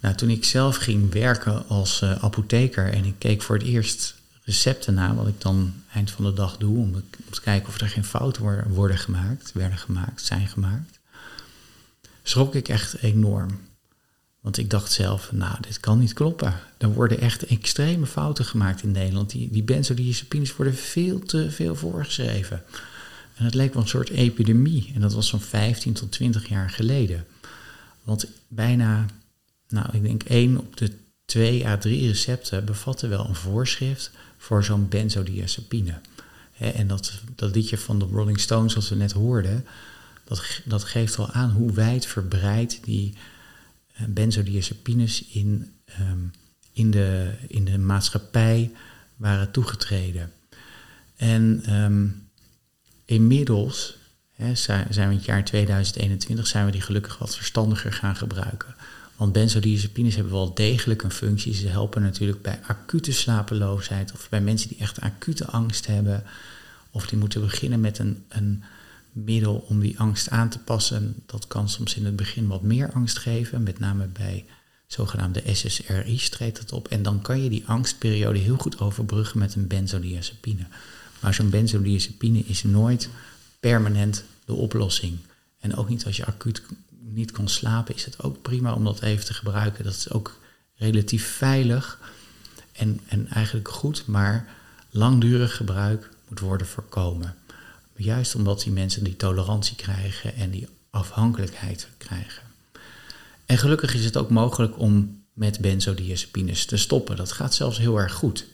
Nou, 0.00 0.14
toen 0.14 0.30
ik 0.30 0.44
zelf 0.44 0.76
ging 0.76 1.12
werken 1.12 1.68
als 1.68 2.02
uh, 2.02 2.24
apotheker 2.24 2.92
en 2.92 3.04
ik 3.04 3.14
keek 3.18 3.42
voor 3.42 3.56
het 3.56 3.66
eerst 3.66 4.14
recepten 4.44 4.94
na, 4.94 5.14
wat 5.14 5.26
ik 5.26 5.40
dan 5.40 5.74
eind 5.92 6.10
van 6.10 6.24
de 6.24 6.32
dag 6.32 6.56
doe, 6.56 6.78
om, 6.78 7.02
te 7.30 7.40
kijken 7.40 7.68
of 7.68 7.80
er 7.80 7.88
geen 7.88 8.04
fouten 8.04 8.68
worden 8.68 8.98
gemaakt, 8.98 9.52
werden 9.52 9.78
gemaakt, 9.78 10.22
zijn 10.22 10.48
gemaakt, 10.48 11.00
schrok 12.22 12.54
ik 12.54 12.68
echt 12.68 13.02
enorm. 13.02 13.60
Want 14.42 14.58
ik 14.58 14.70
dacht 14.70 14.92
zelf, 14.92 15.32
nou, 15.32 15.56
dit 15.60 15.80
kan 15.80 15.98
niet 15.98 16.12
kloppen. 16.12 16.54
Er 16.78 16.92
worden 16.92 17.20
echt 17.20 17.46
extreme 17.46 18.06
fouten 18.06 18.44
gemaakt 18.44 18.82
in 18.82 18.90
Nederland. 18.90 19.30
Die, 19.30 19.48
die 19.50 19.62
benzodiazepines 19.62 20.56
worden 20.56 20.74
veel 20.74 21.18
te 21.18 21.50
veel 21.50 21.74
voorgeschreven. 21.74 22.62
En 23.34 23.44
het 23.44 23.54
leek 23.54 23.74
wel 23.74 23.82
een 23.82 23.88
soort 23.88 24.10
epidemie. 24.10 24.92
En 24.94 25.00
dat 25.00 25.12
was 25.12 25.28
zo'n 25.28 25.40
15 25.40 25.92
tot 25.92 26.12
20 26.12 26.48
jaar 26.48 26.70
geleden. 26.70 27.26
Want 28.02 28.26
bijna, 28.48 29.06
nou, 29.68 29.86
ik 29.92 30.02
denk 30.02 30.22
één 30.22 30.58
op 30.58 30.76
de 30.76 30.92
twee 31.24 31.66
à 31.66 31.76
drie 31.76 32.06
recepten 32.06 32.64
bevatten 32.64 33.08
wel 33.08 33.28
een 33.28 33.34
voorschrift 33.34 34.10
voor 34.36 34.64
zo'n 34.64 34.88
benzodiazepine. 34.88 36.00
en 36.58 36.86
dat, 36.86 37.12
dat 37.34 37.54
liedje 37.54 37.78
van 37.78 37.98
de 37.98 38.04
Rolling 38.04 38.40
Stones, 38.40 38.72
zoals 38.72 38.88
we 38.88 38.94
net 38.94 39.12
hoorden, 39.12 39.66
dat, 40.24 40.60
dat 40.64 40.84
geeft 40.84 41.16
wel 41.16 41.30
aan 41.30 41.50
hoe 41.50 41.72
wijdverbreid 41.72 42.80
die 42.84 43.14
benzodiazepines 44.08 45.24
in, 45.24 45.72
ehm, 45.84 46.18
in, 46.72 46.90
de, 46.90 47.32
in 47.48 47.64
de 47.64 47.78
maatschappij 47.78 48.72
waren 49.16 49.50
toegetreden. 49.50 50.32
En 51.16 51.62
ehm, 51.64 52.08
inmiddels 53.04 53.96
zijn 54.54 54.86
we 54.88 55.02
in 55.02 55.10
het 55.10 55.24
jaar 55.24 55.44
2021 55.44 56.46
zijn 56.46 56.64
we 56.66 56.72
die 56.72 56.80
gelukkig 56.80 57.18
wat 57.18 57.36
verstandiger 57.36 57.92
gaan 57.92 58.16
gebruiken. 58.16 58.74
Want 59.16 59.32
benzodiazepines 59.32 60.14
hebben 60.14 60.32
wel 60.32 60.54
degelijk 60.54 61.02
een 61.02 61.10
functie. 61.10 61.54
Ze 61.54 61.68
helpen 61.68 62.02
natuurlijk 62.02 62.42
bij 62.42 62.60
acute 62.66 63.12
slapeloosheid 63.12 64.12
of 64.12 64.28
bij 64.28 64.40
mensen 64.40 64.68
die 64.68 64.78
echt 64.78 65.00
acute 65.00 65.46
angst 65.46 65.86
hebben. 65.86 66.24
Of 66.90 67.06
die 67.06 67.18
moeten 67.18 67.40
beginnen 67.40 67.80
met 67.80 67.98
een, 67.98 68.24
een 68.28 68.62
middel 69.12 69.64
om 69.68 69.80
die 69.80 69.98
angst 69.98 70.30
aan 70.30 70.48
te 70.48 70.58
passen. 70.58 71.22
Dat 71.26 71.46
kan 71.46 71.68
soms 71.68 71.94
in 71.94 72.04
het 72.04 72.16
begin 72.16 72.46
wat 72.46 72.62
meer 72.62 72.92
angst 72.92 73.18
geven, 73.18 73.62
met 73.62 73.78
name 73.78 74.06
bij 74.06 74.44
zogenaamde 74.86 75.42
SSRI's 75.52 76.28
treedt 76.28 76.56
dat 76.56 76.72
op. 76.72 76.88
En 76.88 77.02
dan 77.02 77.22
kan 77.22 77.42
je 77.42 77.50
die 77.50 77.64
angstperiode 77.66 78.38
heel 78.38 78.56
goed 78.56 78.80
overbruggen 78.80 79.38
met 79.38 79.54
een 79.54 79.66
benzodiazepine. 79.66 80.66
Maar 81.20 81.34
zo'n 81.34 81.50
benzodiazepine 81.50 82.38
is 82.38 82.62
nooit 82.62 83.08
permanent 83.60 84.24
de 84.44 84.54
oplossing. 84.54 85.18
En 85.58 85.76
ook 85.76 85.88
niet 85.88 86.04
als 86.06 86.16
je 86.16 86.26
acuut 86.26 86.62
niet 87.00 87.30
kan 87.30 87.48
slapen, 87.48 87.94
is 87.94 88.04
het 88.04 88.22
ook 88.22 88.42
prima 88.42 88.74
om 88.74 88.84
dat 88.84 89.02
even 89.02 89.24
te 89.24 89.34
gebruiken. 89.34 89.84
Dat 89.84 89.94
is 89.94 90.10
ook 90.10 90.38
relatief 90.76 91.26
veilig 91.26 91.98
en, 92.72 93.00
en 93.06 93.28
eigenlijk 93.28 93.68
goed, 93.68 94.06
maar 94.06 94.54
langdurig 94.90 95.56
gebruik 95.56 96.10
moet 96.28 96.40
worden 96.40 96.66
voorkomen. 96.66 97.34
Juist 97.96 98.34
omdat 98.34 98.60
die 98.60 98.72
mensen 98.72 99.04
die 99.04 99.16
tolerantie 99.16 99.76
krijgen 99.76 100.34
en 100.34 100.50
die 100.50 100.68
afhankelijkheid 100.90 101.88
krijgen. 101.98 102.42
En 103.46 103.58
gelukkig 103.58 103.94
is 103.94 104.04
het 104.04 104.16
ook 104.16 104.30
mogelijk 104.30 104.78
om 104.78 105.22
met 105.32 105.60
benzodiazepines 105.60 106.64
te 106.64 106.76
stoppen. 106.76 107.16
Dat 107.16 107.32
gaat 107.32 107.54
zelfs 107.54 107.78
heel 107.78 107.98
erg 107.98 108.12
goed. 108.12 108.46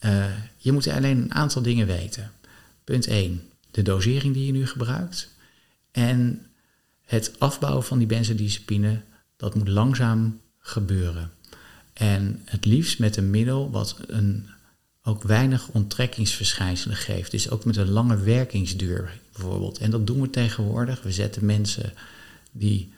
Uh, 0.00 0.24
je 0.56 0.72
moet 0.72 0.88
alleen 0.88 1.18
een 1.18 1.34
aantal 1.34 1.62
dingen 1.62 1.86
weten. 1.86 2.32
Punt 2.84 3.06
1, 3.06 3.42
de 3.70 3.82
dosering 3.82 4.34
die 4.34 4.46
je 4.46 4.52
nu 4.52 4.66
gebruikt. 4.66 5.28
En 5.90 6.46
het 7.04 7.32
afbouwen 7.38 7.84
van 7.84 7.98
die 7.98 8.06
benzodiazepine, 8.06 9.00
dat 9.36 9.54
moet 9.54 9.68
langzaam 9.68 10.40
gebeuren. 10.58 11.30
En 11.92 12.42
het 12.44 12.64
liefst 12.64 12.98
met 12.98 13.16
een 13.16 13.30
middel 13.30 13.70
wat 13.70 13.96
een, 14.06 14.48
ook 15.02 15.22
weinig 15.22 15.68
onttrekkingsverschijnselen 15.68 16.96
geeft. 16.96 17.30
Dus 17.30 17.50
ook 17.50 17.64
met 17.64 17.76
een 17.76 17.90
lange 17.90 18.16
werkingsduur 18.16 19.20
bijvoorbeeld. 19.32 19.78
En 19.78 19.90
dat 19.90 20.06
doen 20.06 20.20
we 20.20 20.30
tegenwoordig. 20.30 21.02
We 21.02 21.12
zetten 21.12 21.46
mensen 21.46 21.92
die 22.52 22.92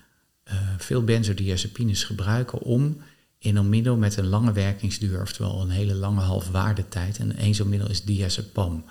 uh, 0.49 0.55
veel 0.79 1.05
benzodiazepines 1.05 2.05
gebruiken 2.05 2.61
om 2.61 3.01
in 3.39 3.57
een 3.57 3.69
middel 3.69 3.97
met 3.97 4.17
een 4.17 4.29
lange 4.29 4.53
werkingsduur, 4.53 5.21
oftewel 5.21 5.61
een 5.61 5.71
hele 5.71 5.95
lange 5.95 6.21
halfwaardetijd. 6.21 7.19
En 7.19 7.37
één 7.37 7.55
zo'n 7.55 7.69
middel 7.69 7.91
is 7.91 8.03
diazepam. 8.03 8.85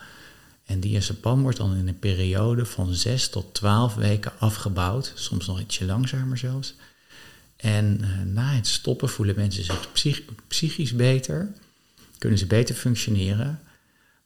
En 0.66 0.80
diazepam 0.80 1.42
wordt 1.42 1.58
dan 1.58 1.76
in 1.76 1.88
een 1.88 2.00
periode 2.00 2.66
van 2.66 2.94
6 2.94 3.30
tot 3.30 3.54
12 3.54 3.96
weken 3.96 4.32
afgebouwd, 4.40 5.14
soms 5.16 5.48
nog 5.48 5.60
ietsje 5.60 5.86
langzamer 5.86 6.38
zelfs. 6.38 6.76
En 7.56 7.98
uh, 8.02 8.34
na 8.34 8.54
het 8.54 8.68
stoppen 8.68 9.10
voelen 9.10 9.36
mensen 9.36 9.64
zich 9.94 10.26
psychisch 10.48 10.96
beter, 10.96 11.52
kunnen 12.22 12.40
ze 12.40 12.46
beter 12.46 12.76
functioneren. 12.76 13.60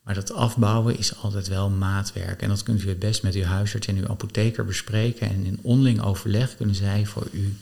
Maar 0.04 0.14
dat 0.14 0.32
afbouwen 0.32 0.98
is 0.98 1.16
altijd 1.16 1.48
wel 1.48 1.70
maatwerk. 1.70 2.42
En 2.42 2.50
dat 2.50 2.64
kunt 2.64 2.84
u 2.84 2.90
het 2.90 3.00
best 3.00 3.24
met 3.24 3.36
uw 3.36 3.44
huisarts 3.44 3.88
en 3.88 3.98
uw 3.98 4.08
apotheker 4.08 4.66
bespreken. 4.66 5.30
En 5.30 5.46
in 5.46 5.60
onderling 5.62 6.02
overleg 6.02 6.56
kunnen 6.56 6.76
zij 6.76 7.06
voor 7.06 7.28
u 7.32 7.58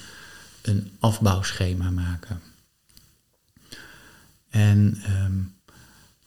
een 0.61 0.91
afbouwschema 0.99 1.89
maken. 1.89 2.41
En 4.49 5.01
um, 5.25 5.53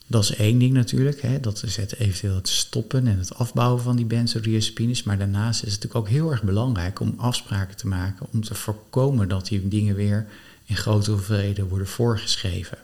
dat 0.07 0.23
is 0.23 0.35
één 0.35 0.59
ding 0.59 0.73
natuurlijk, 0.73 1.21
hè, 1.21 1.41
dat 1.41 1.63
is 1.63 1.77
het 1.77 1.97
eventueel 1.97 2.35
het 2.35 2.49
stoppen 2.49 3.07
en 3.07 3.19
het 3.19 3.35
afbouwen 3.35 3.83
van 3.83 3.97
die 3.97 4.07
benzodiazepines. 4.07 5.03
Maar 5.03 5.19
daarnaast 5.19 5.63
is 5.63 5.73
het 5.73 5.83
natuurlijk 5.83 6.07
ook 6.07 6.15
heel 6.15 6.31
erg 6.31 6.43
belangrijk 6.43 7.01
om 7.01 7.15
afspraken 7.17 7.77
te 7.77 7.87
maken 7.87 8.27
om 8.33 8.45
te 8.45 8.55
voorkomen 8.55 9.29
dat 9.29 9.47
die 9.47 9.69
dingen 9.69 9.95
weer 9.95 10.27
in 10.65 10.77
grote 10.77 11.11
hoeveelheden 11.11 11.69
worden 11.69 11.89
voorgeschreven. 11.89 12.79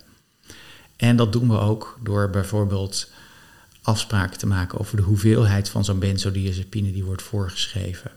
En 1.03 1.17
dat 1.17 1.33
doen 1.33 1.49
we 1.49 1.59
ook 1.59 1.99
door 2.03 2.31
bijvoorbeeld 2.31 3.11
afspraken 3.81 4.39
te 4.39 4.47
maken 4.47 4.79
over 4.79 4.97
de 4.97 5.03
hoeveelheid 5.03 5.69
van 5.69 5.85
zo'n 5.85 5.99
benzodiazepine 5.99 6.93
die 6.93 7.05
wordt 7.05 7.23
voorgeschreven. 7.23 8.11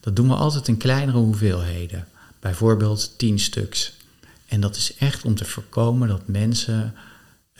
Dat 0.00 0.16
doen 0.16 0.28
we 0.28 0.34
altijd 0.34 0.68
in 0.68 0.76
kleinere 0.76 1.18
hoeveelheden, 1.18 2.08
bijvoorbeeld 2.40 3.18
10 3.18 3.38
stuks. 3.38 3.92
En 4.46 4.60
dat 4.60 4.76
is 4.76 4.94
echt 4.94 5.24
om 5.24 5.34
te 5.34 5.44
voorkomen 5.44 6.08
dat 6.08 6.28
mensen 6.28 6.94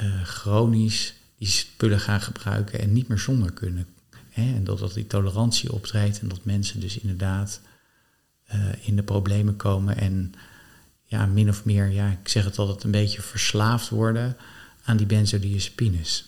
uh, 0.00 0.22
chronisch 0.22 1.14
die 1.38 1.48
spullen 1.48 2.00
gaan 2.00 2.20
gebruiken 2.20 2.80
en 2.80 2.92
niet 2.92 3.08
meer 3.08 3.18
zonder 3.18 3.52
kunnen. 3.52 3.86
Hè? 4.28 4.54
En 4.54 4.64
dat, 4.64 4.78
dat 4.78 4.94
die 4.94 5.06
tolerantie 5.06 5.72
optreedt 5.72 6.20
en 6.20 6.28
dat 6.28 6.44
mensen 6.44 6.80
dus 6.80 6.98
inderdaad 6.98 7.60
uh, 8.54 8.60
in 8.80 8.96
de 8.96 9.02
problemen 9.02 9.56
komen 9.56 9.96
en 9.96 10.34
ja, 11.04 11.26
min 11.26 11.48
of 11.48 11.64
meer, 11.64 11.90
ja, 11.90 12.10
ik 12.10 12.28
zeg 12.28 12.44
het 12.44 12.58
altijd, 12.58 12.82
een 12.82 12.90
beetje 12.90 13.22
verslaafd 13.22 13.88
worden 13.88 14.36
aan 14.84 14.96
die 14.96 15.06
benzodiazepines. 15.06 16.24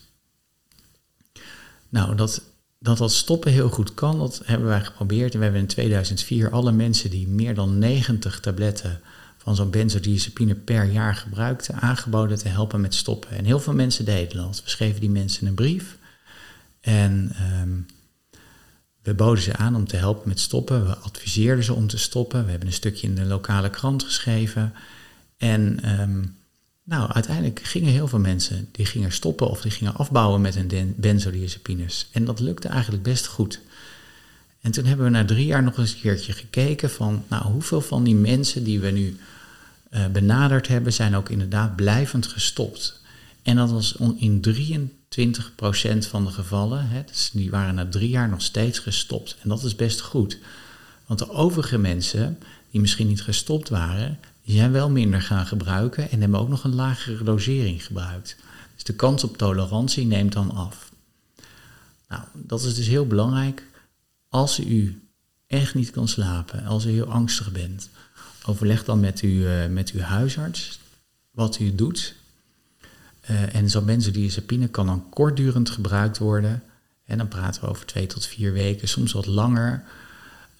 Nou, 1.88 2.14
dat, 2.14 2.42
dat 2.78 3.12
stoppen 3.12 3.52
heel 3.52 3.68
goed 3.68 3.94
kan, 3.94 4.18
dat 4.18 4.40
hebben 4.44 4.68
wij 4.68 4.80
geprobeerd. 4.80 5.32
En 5.32 5.38
we 5.38 5.44
hebben 5.44 5.62
in 5.62 5.68
2004 5.68 6.50
alle 6.50 6.72
mensen 6.72 7.10
die 7.10 7.28
meer 7.28 7.54
dan 7.54 7.78
90 7.78 8.40
tabletten 8.40 9.00
van 9.38 9.56
zo'n 9.56 9.70
benzodiazepine 9.70 10.54
per 10.54 10.84
jaar 10.84 11.14
gebruikte, 11.14 11.72
aangeboden 11.72 12.38
te 12.38 12.48
helpen 12.48 12.80
met 12.80 12.94
stoppen. 12.94 13.30
En 13.30 13.44
heel 13.44 13.60
veel 13.60 13.74
mensen 13.74 14.04
deden 14.04 14.36
dat. 14.36 14.62
We 14.64 14.70
schreven 14.70 15.00
die 15.00 15.10
mensen 15.10 15.46
een 15.46 15.54
brief 15.54 15.98
en 16.80 17.32
um, 17.60 17.86
we 19.02 19.14
boden 19.14 19.42
ze 19.42 19.56
aan 19.56 19.76
om 19.76 19.86
te 19.86 19.96
helpen 19.96 20.28
met 20.28 20.40
stoppen. 20.40 20.86
We 20.86 20.96
adviseerden 20.96 21.64
ze 21.64 21.74
om 21.74 21.86
te 21.86 21.98
stoppen. 21.98 22.44
We 22.44 22.50
hebben 22.50 22.68
een 22.68 22.74
stukje 22.74 23.06
in 23.06 23.14
de 23.14 23.24
lokale 23.24 23.70
krant 23.70 24.02
geschreven. 24.02 24.74
En 25.36 25.90
um, 26.00 26.36
nou, 26.84 27.12
uiteindelijk 27.12 27.60
gingen 27.62 27.92
heel 27.92 28.08
veel 28.08 28.18
mensen 28.18 28.68
die 28.72 28.86
gingen 28.86 29.12
stoppen 29.12 29.48
of 29.50 29.60
die 29.60 29.70
gingen 29.70 29.94
afbouwen 29.94 30.40
met 30.40 30.54
hun 30.54 30.94
benzodiazepines. 30.96 32.08
En 32.12 32.24
dat 32.24 32.40
lukte 32.40 32.68
eigenlijk 32.68 33.02
best 33.02 33.26
goed. 33.26 33.60
En 34.60 34.70
toen 34.70 34.84
hebben 34.84 35.06
we 35.06 35.12
na 35.12 35.24
drie 35.24 35.46
jaar 35.46 35.62
nog 35.62 35.78
eens 35.78 35.92
een 35.92 36.00
keertje 36.00 36.32
gekeken 36.32 36.90
van, 36.90 37.24
nou, 37.28 37.44
hoeveel 37.44 37.80
van 37.80 38.04
die 38.04 38.14
mensen 38.14 38.64
die 38.64 38.80
we 38.80 38.90
nu 38.90 39.16
uh, 39.90 40.06
benaderd 40.06 40.68
hebben, 40.68 40.92
zijn 40.92 41.16
ook 41.16 41.28
inderdaad 41.28 41.76
blijvend 41.76 42.26
gestopt. 42.26 43.00
En 43.42 43.56
dat 43.56 43.70
was 43.70 43.96
in 44.16 44.44
23% 45.20 46.08
van 46.08 46.24
de 46.24 46.30
gevallen, 46.30 46.88
hè, 46.88 47.02
dus 47.04 47.30
die 47.32 47.50
waren 47.50 47.74
na 47.74 47.88
drie 47.88 48.08
jaar 48.08 48.28
nog 48.28 48.42
steeds 48.42 48.78
gestopt. 48.78 49.36
En 49.42 49.48
dat 49.48 49.64
is 49.64 49.76
best 49.76 50.00
goed. 50.00 50.38
Want 51.06 51.18
de 51.18 51.30
overige 51.30 51.78
mensen 51.78 52.38
die 52.70 52.80
misschien 52.80 53.06
niet 53.06 53.22
gestopt 53.22 53.68
waren, 53.68 54.18
die 54.44 54.57
zijn 54.57 54.72
wel 54.72 54.90
minder 54.90 55.22
gaan 55.22 55.46
gebruiken 55.46 56.11
en 56.11 56.20
hebben 56.20 56.40
ook 56.40 56.48
nog 56.48 56.64
een 56.64 56.74
lagere 56.74 57.24
dosering 57.24 57.85
gebruikt. 57.85 58.37
Dus 58.74 58.85
de 58.85 58.94
kans 58.94 59.24
op 59.24 59.37
tolerantie 59.37 60.07
neemt 60.07 60.33
dan 60.33 60.50
af. 60.50 60.92
Nou, 62.09 62.22
dat 62.33 62.62
is 62.62 62.74
dus 62.74 62.87
heel 62.87 63.07
belangrijk. 63.07 63.66
Als 64.28 64.61
u 64.61 65.02
echt 65.46 65.74
niet 65.74 65.90
kan 65.90 66.09
slapen, 66.09 66.64
als 66.64 66.85
u 66.85 66.90
heel 66.90 67.11
angstig 67.11 67.52
bent, 67.52 67.90
overleg 68.46 68.85
dan 68.85 69.00
met, 69.00 69.22
u, 69.22 69.28
uh, 69.28 69.66
met 69.66 69.90
uw 69.90 70.00
huisarts 70.00 70.78
wat 71.30 71.59
u 71.59 71.74
doet. 71.74 72.14
Uh, 73.30 73.54
en 73.54 73.70
zo'n 73.70 73.85
benzodiazepine 73.85 74.68
kan 74.68 74.87
dan 74.87 75.09
kortdurend 75.09 75.70
gebruikt 75.70 76.18
worden. 76.18 76.62
En 77.04 77.18
dan 77.18 77.28
praten 77.28 77.62
we 77.62 77.68
over 77.68 77.87
twee 77.87 78.07
tot 78.07 78.26
vier 78.26 78.52
weken, 78.52 78.88
soms 78.88 79.12
wat 79.12 79.26
langer. 79.26 79.85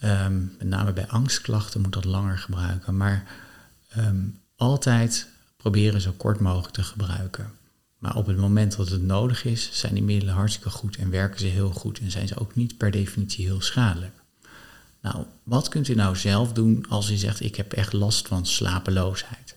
Um, 0.05 0.55
met 0.59 0.69
name 0.69 0.93
bij 0.93 1.09
angstklachten 1.09 1.81
moet 1.81 1.93
dat 1.93 2.05
langer 2.05 2.39
gebruiken. 2.39 2.97
Maar 2.97 3.27
um, 3.99 4.41
altijd 4.57 5.29
proberen 5.57 6.01
zo 6.01 6.13
kort 6.17 6.41
mogelijk 6.41 6.75
te 6.75 6.83
gebruiken. 6.83 7.53
Maar 7.99 8.17
op 8.17 8.27
het 8.27 8.37
moment 8.37 8.77
dat 8.77 8.89
het 8.89 9.03
nodig 9.03 9.45
is, 9.45 9.69
zijn 9.73 9.95
die 9.95 10.03
middelen 10.03 10.35
hartstikke 10.35 10.71
goed 10.71 10.97
en 10.97 11.11
werken 11.11 11.41
ze 11.41 11.47
heel 11.47 11.71
goed 11.71 11.99
en 11.99 12.11
zijn 12.11 12.29
ze 12.29 12.39
ook 12.39 12.55
niet 12.55 12.77
per 12.77 12.91
definitie 12.91 13.45
heel 13.45 13.61
schadelijk. 13.61 14.23
Nou, 15.01 15.25
wat 15.43 15.69
kunt 15.69 15.89
u 15.89 15.95
nou 15.95 16.17
zelf 16.17 16.53
doen 16.53 16.87
als 16.89 17.11
u 17.11 17.17
zegt 17.17 17.41
ik 17.41 17.57
heb 17.57 17.73
echt 17.73 17.93
last 17.93 18.29
van 18.29 18.47
slapeloosheid? 18.47 19.57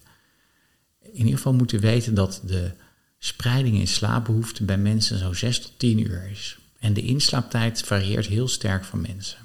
In 1.02 1.24
ieder 1.24 1.36
geval 1.36 1.54
moet 1.54 1.72
u 1.72 1.80
weten 1.80 2.14
dat 2.14 2.42
de 2.44 2.72
spreiding 3.18 3.78
in 3.78 3.88
slaapbehoeften 3.88 4.66
bij 4.66 4.78
mensen 4.78 5.18
zo 5.18 5.34
6 5.34 5.60
tot 5.60 5.72
10 5.78 6.00
uur 6.00 6.30
is. 6.32 6.58
En 6.80 6.94
de 6.94 7.02
inslaaptijd 7.02 7.82
varieert 7.82 8.26
heel 8.26 8.48
sterk 8.48 8.84
van 8.84 9.02
mensen. 9.02 9.38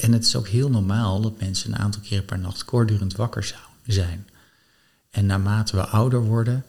En 0.00 0.12
het 0.12 0.24
is 0.24 0.36
ook 0.36 0.48
heel 0.48 0.70
normaal 0.70 1.20
dat 1.20 1.40
mensen 1.40 1.72
een 1.72 1.78
aantal 1.78 2.02
keren 2.02 2.24
per 2.24 2.38
nacht 2.38 2.64
kortdurend 2.64 3.16
wakker 3.16 3.54
zijn. 3.86 4.26
En 5.10 5.26
naarmate 5.26 5.76
we 5.76 5.86
ouder 5.86 6.22
worden, 6.22 6.64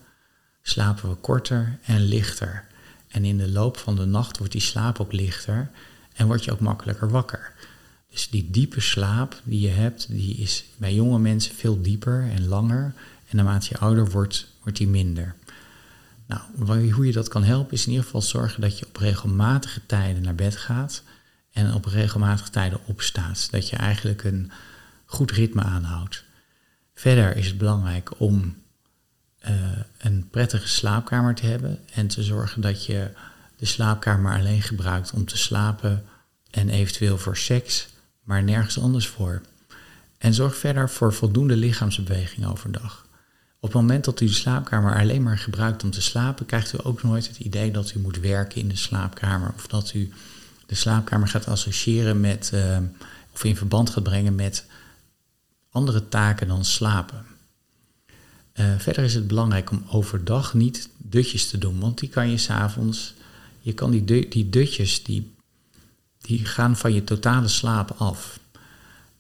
slapen 0.62 1.10
we 1.10 1.16
korter 1.16 1.80
en 1.86 2.02
lichter. 2.02 2.66
En 3.08 3.26
in 3.26 3.38
de 3.38 3.50
loop 3.50 3.78
van 3.78 3.96
de 3.96 4.06
nacht 4.06 4.38
wordt 4.38 4.54
die 4.54 4.62
slaap 4.62 5.00
ook 5.00 5.12
lichter 5.12 5.70
en 6.14 6.28
word 6.28 6.44
je 6.44 6.52
ook 6.52 6.60
makkelijker 6.60 7.10
wakker. 7.10 7.54
Dus 8.12 8.30
die 8.30 8.52
diepe 8.52 8.82
slaap 8.82 9.42
die 9.44 9.60
je 9.60 9.70
hebt, 9.70 10.08
die 10.10 10.36
is 10.36 10.66
bij 10.78 10.94
jonge 10.94 11.20
mensen 11.20 11.56
veel 11.56 11.82
dieper 11.82 12.30
en 12.36 12.48
langer. 12.48 12.94
En 13.30 13.36
naarmate 13.36 13.68
je 13.70 13.78
ouder 13.78 14.10
wordt, 14.10 14.48
wordt 14.64 14.78
die 14.78 14.88
minder. 14.88 15.36
Nou, 16.26 16.92
hoe 16.92 17.06
je 17.06 17.12
dat 17.12 17.28
kan 17.28 17.44
helpen 17.44 17.74
is 17.74 17.84
in 17.84 17.90
ieder 17.90 18.06
geval 18.06 18.22
zorgen 18.22 18.62
dat 18.62 18.80
je 18.80 18.86
op 18.86 18.98
regelmatige 18.98 19.82
tijden 19.86 20.24
naar 20.24 20.36
bed 20.36 20.58
gaat 20.58 21.04
en 21.58 21.74
op 21.74 21.86
regelmatige 21.86 22.50
tijden 22.50 22.80
opstaat. 22.86 23.48
Dat 23.52 23.70
je 23.70 23.76
eigenlijk 23.76 24.24
een 24.24 24.52
goed 25.06 25.32
ritme 25.32 25.62
aanhoudt. 25.62 26.24
Verder 26.94 27.36
is 27.36 27.48
het 27.48 27.58
belangrijk 27.58 28.20
om 28.20 28.56
uh, 29.50 29.52
een 29.98 30.28
prettige 30.30 30.68
slaapkamer 30.68 31.36
te 31.36 31.46
hebben 31.46 31.80
en 31.94 32.08
te 32.08 32.24
zorgen 32.24 32.62
dat 32.62 32.86
je 32.86 33.12
de 33.56 33.66
slaapkamer 33.66 34.38
alleen 34.38 34.62
gebruikt 34.62 35.12
om 35.12 35.26
te 35.26 35.38
slapen 35.38 36.06
en 36.52 36.70
eventueel 36.70 37.18
voor 37.18 37.38
seks, 37.38 37.88
maar 38.24 38.44
nergens 38.44 38.80
anders 38.80 39.08
voor. 39.08 39.42
En 40.18 40.34
zorg 40.34 40.58
verder 40.58 40.90
voor 40.90 41.14
voldoende 41.14 41.56
lichaamsbeweging 41.56 42.46
overdag. 42.46 43.06
Op 43.60 43.74
het 43.74 43.82
moment 43.82 44.06
dat 44.06 44.22
u 44.22 44.26
de 44.26 44.34
slaapkamer 44.34 45.00
alleen 45.00 45.24
maar 45.24 45.38
gebruikt 45.38 45.84
om 45.84 45.92
te 45.92 46.02
slapen, 46.02 46.46
krijgt 46.46 46.74
u 46.74 46.78
ook 46.84 47.04
nooit 47.04 47.28
het 47.28 47.40
idee 47.40 47.72
dat 47.72 47.94
u 47.94 48.00
moet 48.00 48.20
werken 48.20 48.62
in 48.62 48.68
de 48.68 48.76
slaapkamer 48.76 49.52
of 49.56 49.68
dat 49.68 49.94
u 49.94 50.14
de 50.68 50.76
slaapkamer 50.76 51.28
gaat 51.28 51.48
associëren 51.48 52.20
met 52.20 52.52
uh, 52.54 52.78
of 53.34 53.44
in 53.44 53.56
verband 53.56 53.90
gaat 53.90 54.04
brengen 54.04 54.36
met 54.36 54.66
andere 55.70 56.08
taken 56.08 56.48
dan 56.48 56.66
slapen. 56.66 57.26
Uh, 58.54 58.66
verder 58.78 59.04
is 59.04 59.14
het 59.14 59.28
belangrijk 59.28 59.72
om 59.72 59.84
overdag 59.92 60.54
niet 60.54 60.90
dutjes 60.98 61.50
te 61.50 61.58
doen, 61.58 61.80
want 61.80 62.00
die 62.00 62.10
kan 62.10 62.30
je 62.30 62.38
s'avonds, 62.38 63.14
je 63.60 63.74
kan 63.74 63.92
die, 63.92 64.28
die 64.30 64.50
dutjes, 64.50 65.04
die, 65.04 65.36
die 66.22 66.46
gaan 66.46 66.78
van 66.78 66.94
je 66.94 67.04
totale 67.04 67.48
slaap 67.48 67.92
af. 67.92 68.40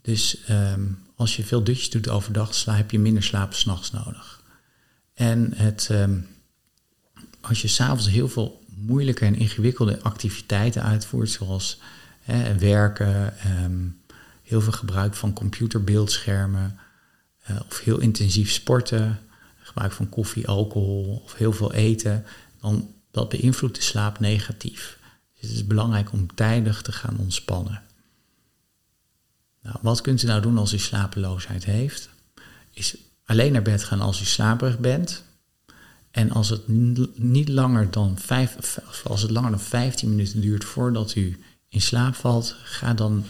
Dus 0.01 0.37
um, 0.49 0.99
als 1.15 1.35
je 1.35 1.43
veel 1.43 1.63
dutjes 1.63 1.89
doet 1.89 2.09
overdag, 2.09 2.55
sla, 2.55 2.75
heb 2.75 2.91
je 2.91 2.99
minder 2.99 3.23
slaap 3.23 3.53
s'nachts 3.53 3.91
nodig. 3.91 4.41
En 5.13 5.53
het, 5.55 5.89
um, 5.91 6.27
als 7.41 7.61
je 7.61 7.67
s'avonds 7.67 8.09
heel 8.09 8.29
veel 8.29 8.63
moeilijke 8.77 9.25
en 9.25 9.35
ingewikkelde 9.35 10.01
activiteiten 10.01 10.83
uitvoert, 10.83 11.29
zoals 11.29 11.79
hè, 12.19 12.57
werken, 12.57 13.33
um, 13.63 14.01
heel 14.43 14.61
veel 14.61 14.71
gebruik 14.71 15.13
van 15.13 15.33
computerbeeldschermen, 15.33 16.79
uh, 17.49 17.59
of 17.67 17.79
heel 17.79 17.99
intensief 17.99 18.51
sporten, 18.51 19.19
gebruik 19.57 19.91
van 19.91 20.09
koffie, 20.09 20.47
alcohol 20.47 21.21
of 21.23 21.33
heel 21.33 21.53
veel 21.53 21.73
eten, 21.73 22.25
dan 22.61 22.93
dat 23.11 23.29
beïnvloedt 23.29 23.75
de 23.75 23.81
slaap 23.81 24.19
negatief. 24.19 24.99
Dus 25.33 25.49
het 25.49 25.51
is 25.51 25.67
belangrijk 25.67 26.11
om 26.11 26.35
tijdig 26.35 26.81
te 26.81 26.91
gaan 26.91 27.17
ontspannen. 27.17 27.81
Nou, 29.61 29.77
wat 29.81 30.01
kunt 30.01 30.23
u 30.23 30.27
nou 30.27 30.41
doen 30.41 30.57
als 30.57 30.73
u 30.73 30.77
slapeloosheid 30.77 31.65
heeft? 31.65 32.09
Is 32.71 32.97
alleen 33.25 33.51
naar 33.51 33.61
bed 33.61 33.83
gaan 33.83 34.01
als 34.01 34.21
u 34.21 34.25
slaperig 34.25 34.79
bent. 34.79 35.23
En 36.17 36.31
als 36.31 36.49
het 36.49 36.67
niet 37.17 37.49
langer 37.49 37.91
dan, 37.91 38.17
vijf, 38.19 38.79
als 39.03 39.21
het 39.21 39.31
langer 39.31 39.49
dan 39.49 39.59
15 39.59 40.09
minuten 40.09 40.41
duurt 40.41 40.63
voordat 40.63 41.15
u 41.15 41.39
in 41.69 41.81
slaap 41.81 42.15
valt, 42.15 42.55
ga 42.63 42.93
dan 42.93 43.25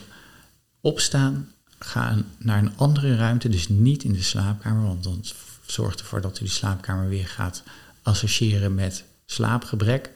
opstaan. 0.82 1.52
Ga 1.80 2.18
naar 2.38 2.58
een 2.58 2.78
andere 2.78 3.16
ruimte, 3.16 3.50
dus 3.50 3.70
niet 3.70 4.04
in 4.04 4.14
de 4.14 4.22
slaapkamer, 4.22 4.84
want 4.84 5.04
dan 5.04 5.24
zorgt 5.66 6.00
ervoor 6.00 6.22
dat 6.22 6.40
u 6.40 6.44
de 6.44 6.52
slaapkamer 6.52 7.10
weer 7.10 7.28
gaat 7.28 7.64
associëren 8.02 8.76
met 8.76 9.04
slaapgebrek. 9.26 10.12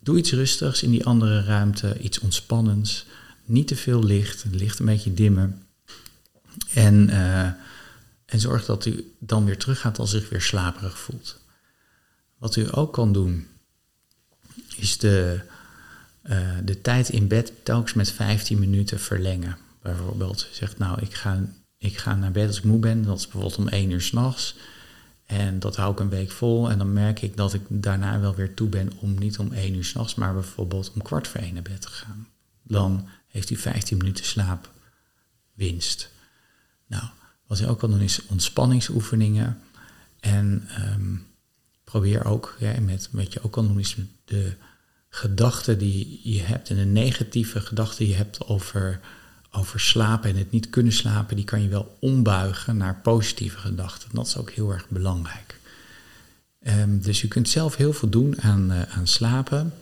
Doe 0.00 0.18
iets 0.18 0.32
rustigs 0.32 0.82
in 0.82 0.90
die 0.90 1.06
andere 1.06 1.42
ruimte, 1.42 1.98
iets 2.00 2.18
ontspannends. 2.18 3.06
Niet 3.44 3.68
te 3.68 3.76
veel 3.76 4.04
licht, 4.04 4.42
het 4.42 4.54
licht 4.54 4.78
een 4.78 4.86
beetje 4.86 5.14
dimmen. 5.14 5.62
En, 6.74 7.08
uh, 7.10 7.42
en 8.24 8.40
zorg 8.40 8.64
dat 8.64 8.86
u 8.86 9.12
dan 9.18 9.44
weer 9.44 9.58
teruggaat 9.58 9.98
als 9.98 10.14
u 10.14 10.18
zich 10.18 10.28
weer 10.28 10.42
slaperig 10.42 10.98
voelt. 10.98 11.46
Wat 12.38 12.56
u 12.56 12.66
ook 12.70 12.92
kan 12.92 13.12
doen, 13.12 13.46
is 14.76 14.98
de, 14.98 15.40
uh, 16.22 16.56
de 16.64 16.80
tijd 16.80 17.08
in 17.08 17.28
bed 17.28 17.52
telkens 17.62 17.92
met 17.92 18.12
15 18.12 18.58
minuten 18.58 19.00
verlengen. 19.00 19.56
Bijvoorbeeld 19.82 20.48
zegt, 20.52 20.78
nou, 20.78 21.00
ik 21.00 21.14
ga, 21.14 21.40
ik 21.78 21.98
ga 21.98 22.14
naar 22.14 22.32
bed 22.32 22.46
als 22.46 22.58
ik 22.58 22.64
moe 22.64 22.78
ben. 22.78 23.02
Dat 23.02 23.18
is 23.18 23.22
bijvoorbeeld 23.22 23.56
om 23.56 23.68
1 23.68 23.90
uur 23.90 24.00
s'nachts. 24.00 24.56
En 25.26 25.58
dat 25.58 25.76
hou 25.76 25.92
ik 25.92 26.00
een 26.00 26.08
week 26.08 26.30
vol. 26.30 26.70
En 26.70 26.78
dan 26.78 26.92
merk 26.92 27.22
ik 27.22 27.36
dat 27.36 27.54
ik 27.54 27.62
daarna 27.68 28.20
wel 28.20 28.34
weer 28.34 28.54
toe 28.54 28.68
ben 28.68 28.92
om 28.98 29.18
niet 29.18 29.38
om 29.38 29.52
1 29.52 29.74
uur 29.74 29.84
s'nachts, 29.84 30.14
maar 30.14 30.32
bijvoorbeeld 30.34 30.92
om 30.94 31.02
kwart 31.02 31.28
voor 31.28 31.40
1 31.40 31.54
naar 31.54 31.62
bed 31.62 31.80
te 31.80 31.88
gaan. 31.88 32.28
Dan 32.62 33.08
heeft 33.26 33.50
u 33.50 33.56
15 33.56 33.96
minuten 33.96 34.24
slaapwinst. 34.24 36.10
Nou, 36.86 37.04
wat 37.46 37.60
u 37.60 37.68
ook 37.68 37.78
kan 37.78 37.90
doen 37.90 38.00
is 38.00 38.26
ontspanningsoefeningen. 38.26 39.60
En 40.20 40.68
um, 40.94 41.26
probeer 41.90 42.24
ook, 42.24 42.56
ja, 42.58 42.80
met, 42.80 43.08
wat 43.12 43.32
je 43.32 43.42
ook 43.42 43.52
kan 43.52 43.66
doen 43.66 43.78
is 43.78 43.96
de 44.24 44.52
gedachten 45.08 45.78
die 45.78 46.20
je 46.22 46.42
hebt 46.42 46.70
en 46.70 46.76
de 46.76 46.84
negatieve 46.84 47.60
gedachten 47.60 47.98
die 47.98 48.08
je 48.08 48.14
hebt 48.14 48.46
over, 48.46 49.00
over 49.50 49.80
slapen 49.80 50.30
en 50.30 50.36
het 50.36 50.50
niet 50.50 50.70
kunnen 50.70 50.92
slapen, 50.92 51.36
die 51.36 51.44
kan 51.44 51.62
je 51.62 51.68
wel 51.68 51.96
ombuigen 52.00 52.76
naar 52.76 53.00
positieve 53.02 53.58
gedachten. 53.58 54.08
Dat 54.12 54.26
is 54.26 54.36
ook 54.36 54.50
heel 54.50 54.72
erg 54.72 54.88
belangrijk. 54.88 55.60
Um, 56.62 57.00
dus 57.00 57.20
je 57.20 57.28
kunt 57.28 57.48
zelf 57.48 57.76
heel 57.76 57.92
veel 57.92 58.08
doen 58.08 58.40
aan, 58.40 58.72
uh, 58.72 58.82
aan 58.82 59.06
slapen. 59.06 59.74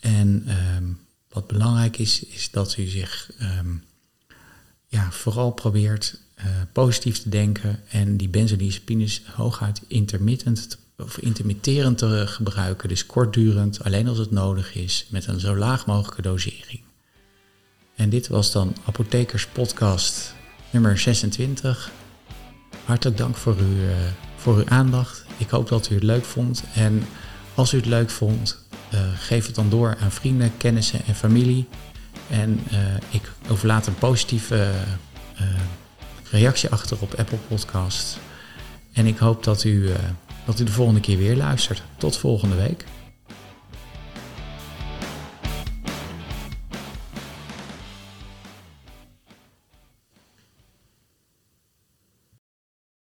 En 0.00 0.46
um, 0.76 0.98
wat 1.28 1.46
belangrijk 1.46 1.98
is, 1.98 2.24
is 2.24 2.50
dat 2.50 2.76
u 2.76 2.86
zich 2.86 3.30
um, 3.58 3.84
ja, 4.86 5.10
vooral 5.10 5.50
probeert 5.50 6.20
uh, 6.38 6.44
positief 6.72 7.22
te 7.22 7.28
denken 7.28 7.80
en 7.88 8.16
die 8.16 8.28
benzodiazepines 8.28 9.22
hooguit 9.34 9.82
intermittent 9.88 10.70
te 10.70 10.76
of 10.98 11.18
intermitterend 11.18 11.98
te 11.98 12.26
gebruiken, 12.26 12.88
dus 12.88 13.06
kortdurend, 13.06 13.84
alleen 13.84 14.08
als 14.08 14.18
het 14.18 14.30
nodig 14.30 14.74
is, 14.74 15.06
met 15.10 15.26
een 15.26 15.40
zo 15.40 15.56
laag 15.56 15.86
mogelijke 15.86 16.22
dosering. 16.22 16.80
En 17.94 18.08
dit 18.08 18.28
was 18.28 18.52
dan 18.52 18.76
Apothekers 18.84 19.46
Podcast 19.46 20.34
nummer 20.70 20.98
26. 20.98 21.90
Hartelijk 22.84 23.18
dank 23.18 23.36
voor, 23.36 23.56
uw, 23.56 23.76
uh, 23.76 23.90
voor 24.36 24.56
uw 24.56 24.68
aandacht. 24.68 25.24
Ik 25.36 25.50
hoop 25.50 25.68
dat 25.68 25.90
u 25.90 25.94
het 25.94 26.02
leuk 26.02 26.24
vond. 26.24 26.62
En 26.74 27.02
als 27.54 27.72
u 27.72 27.76
het 27.76 27.86
leuk 27.86 28.10
vond, 28.10 28.64
uh, 28.94 29.00
geef 29.14 29.46
het 29.46 29.54
dan 29.54 29.70
door 29.70 29.96
aan 30.00 30.12
vrienden, 30.12 30.56
kennissen 30.56 31.00
en 31.06 31.14
familie. 31.14 31.68
En 32.30 32.60
ik 33.10 33.32
overlaat 33.48 33.86
een 33.86 33.94
positieve 33.94 34.72
reactie 36.30 36.70
achter 36.70 36.96
op 37.00 37.14
Apple 37.14 37.38
Podcasts. 37.48 38.16
En 38.92 39.06
ik 39.06 39.18
hoop 39.18 39.44
dat 39.44 39.64
u 39.64 39.90
dat 40.44 40.60
u 40.60 40.64
de 40.64 40.72
volgende 40.72 41.00
keer 41.00 41.18
weer 41.18 41.36
luistert. 41.36 41.82
Tot 41.96 42.16
volgende 42.16 42.56
week. 42.56 42.84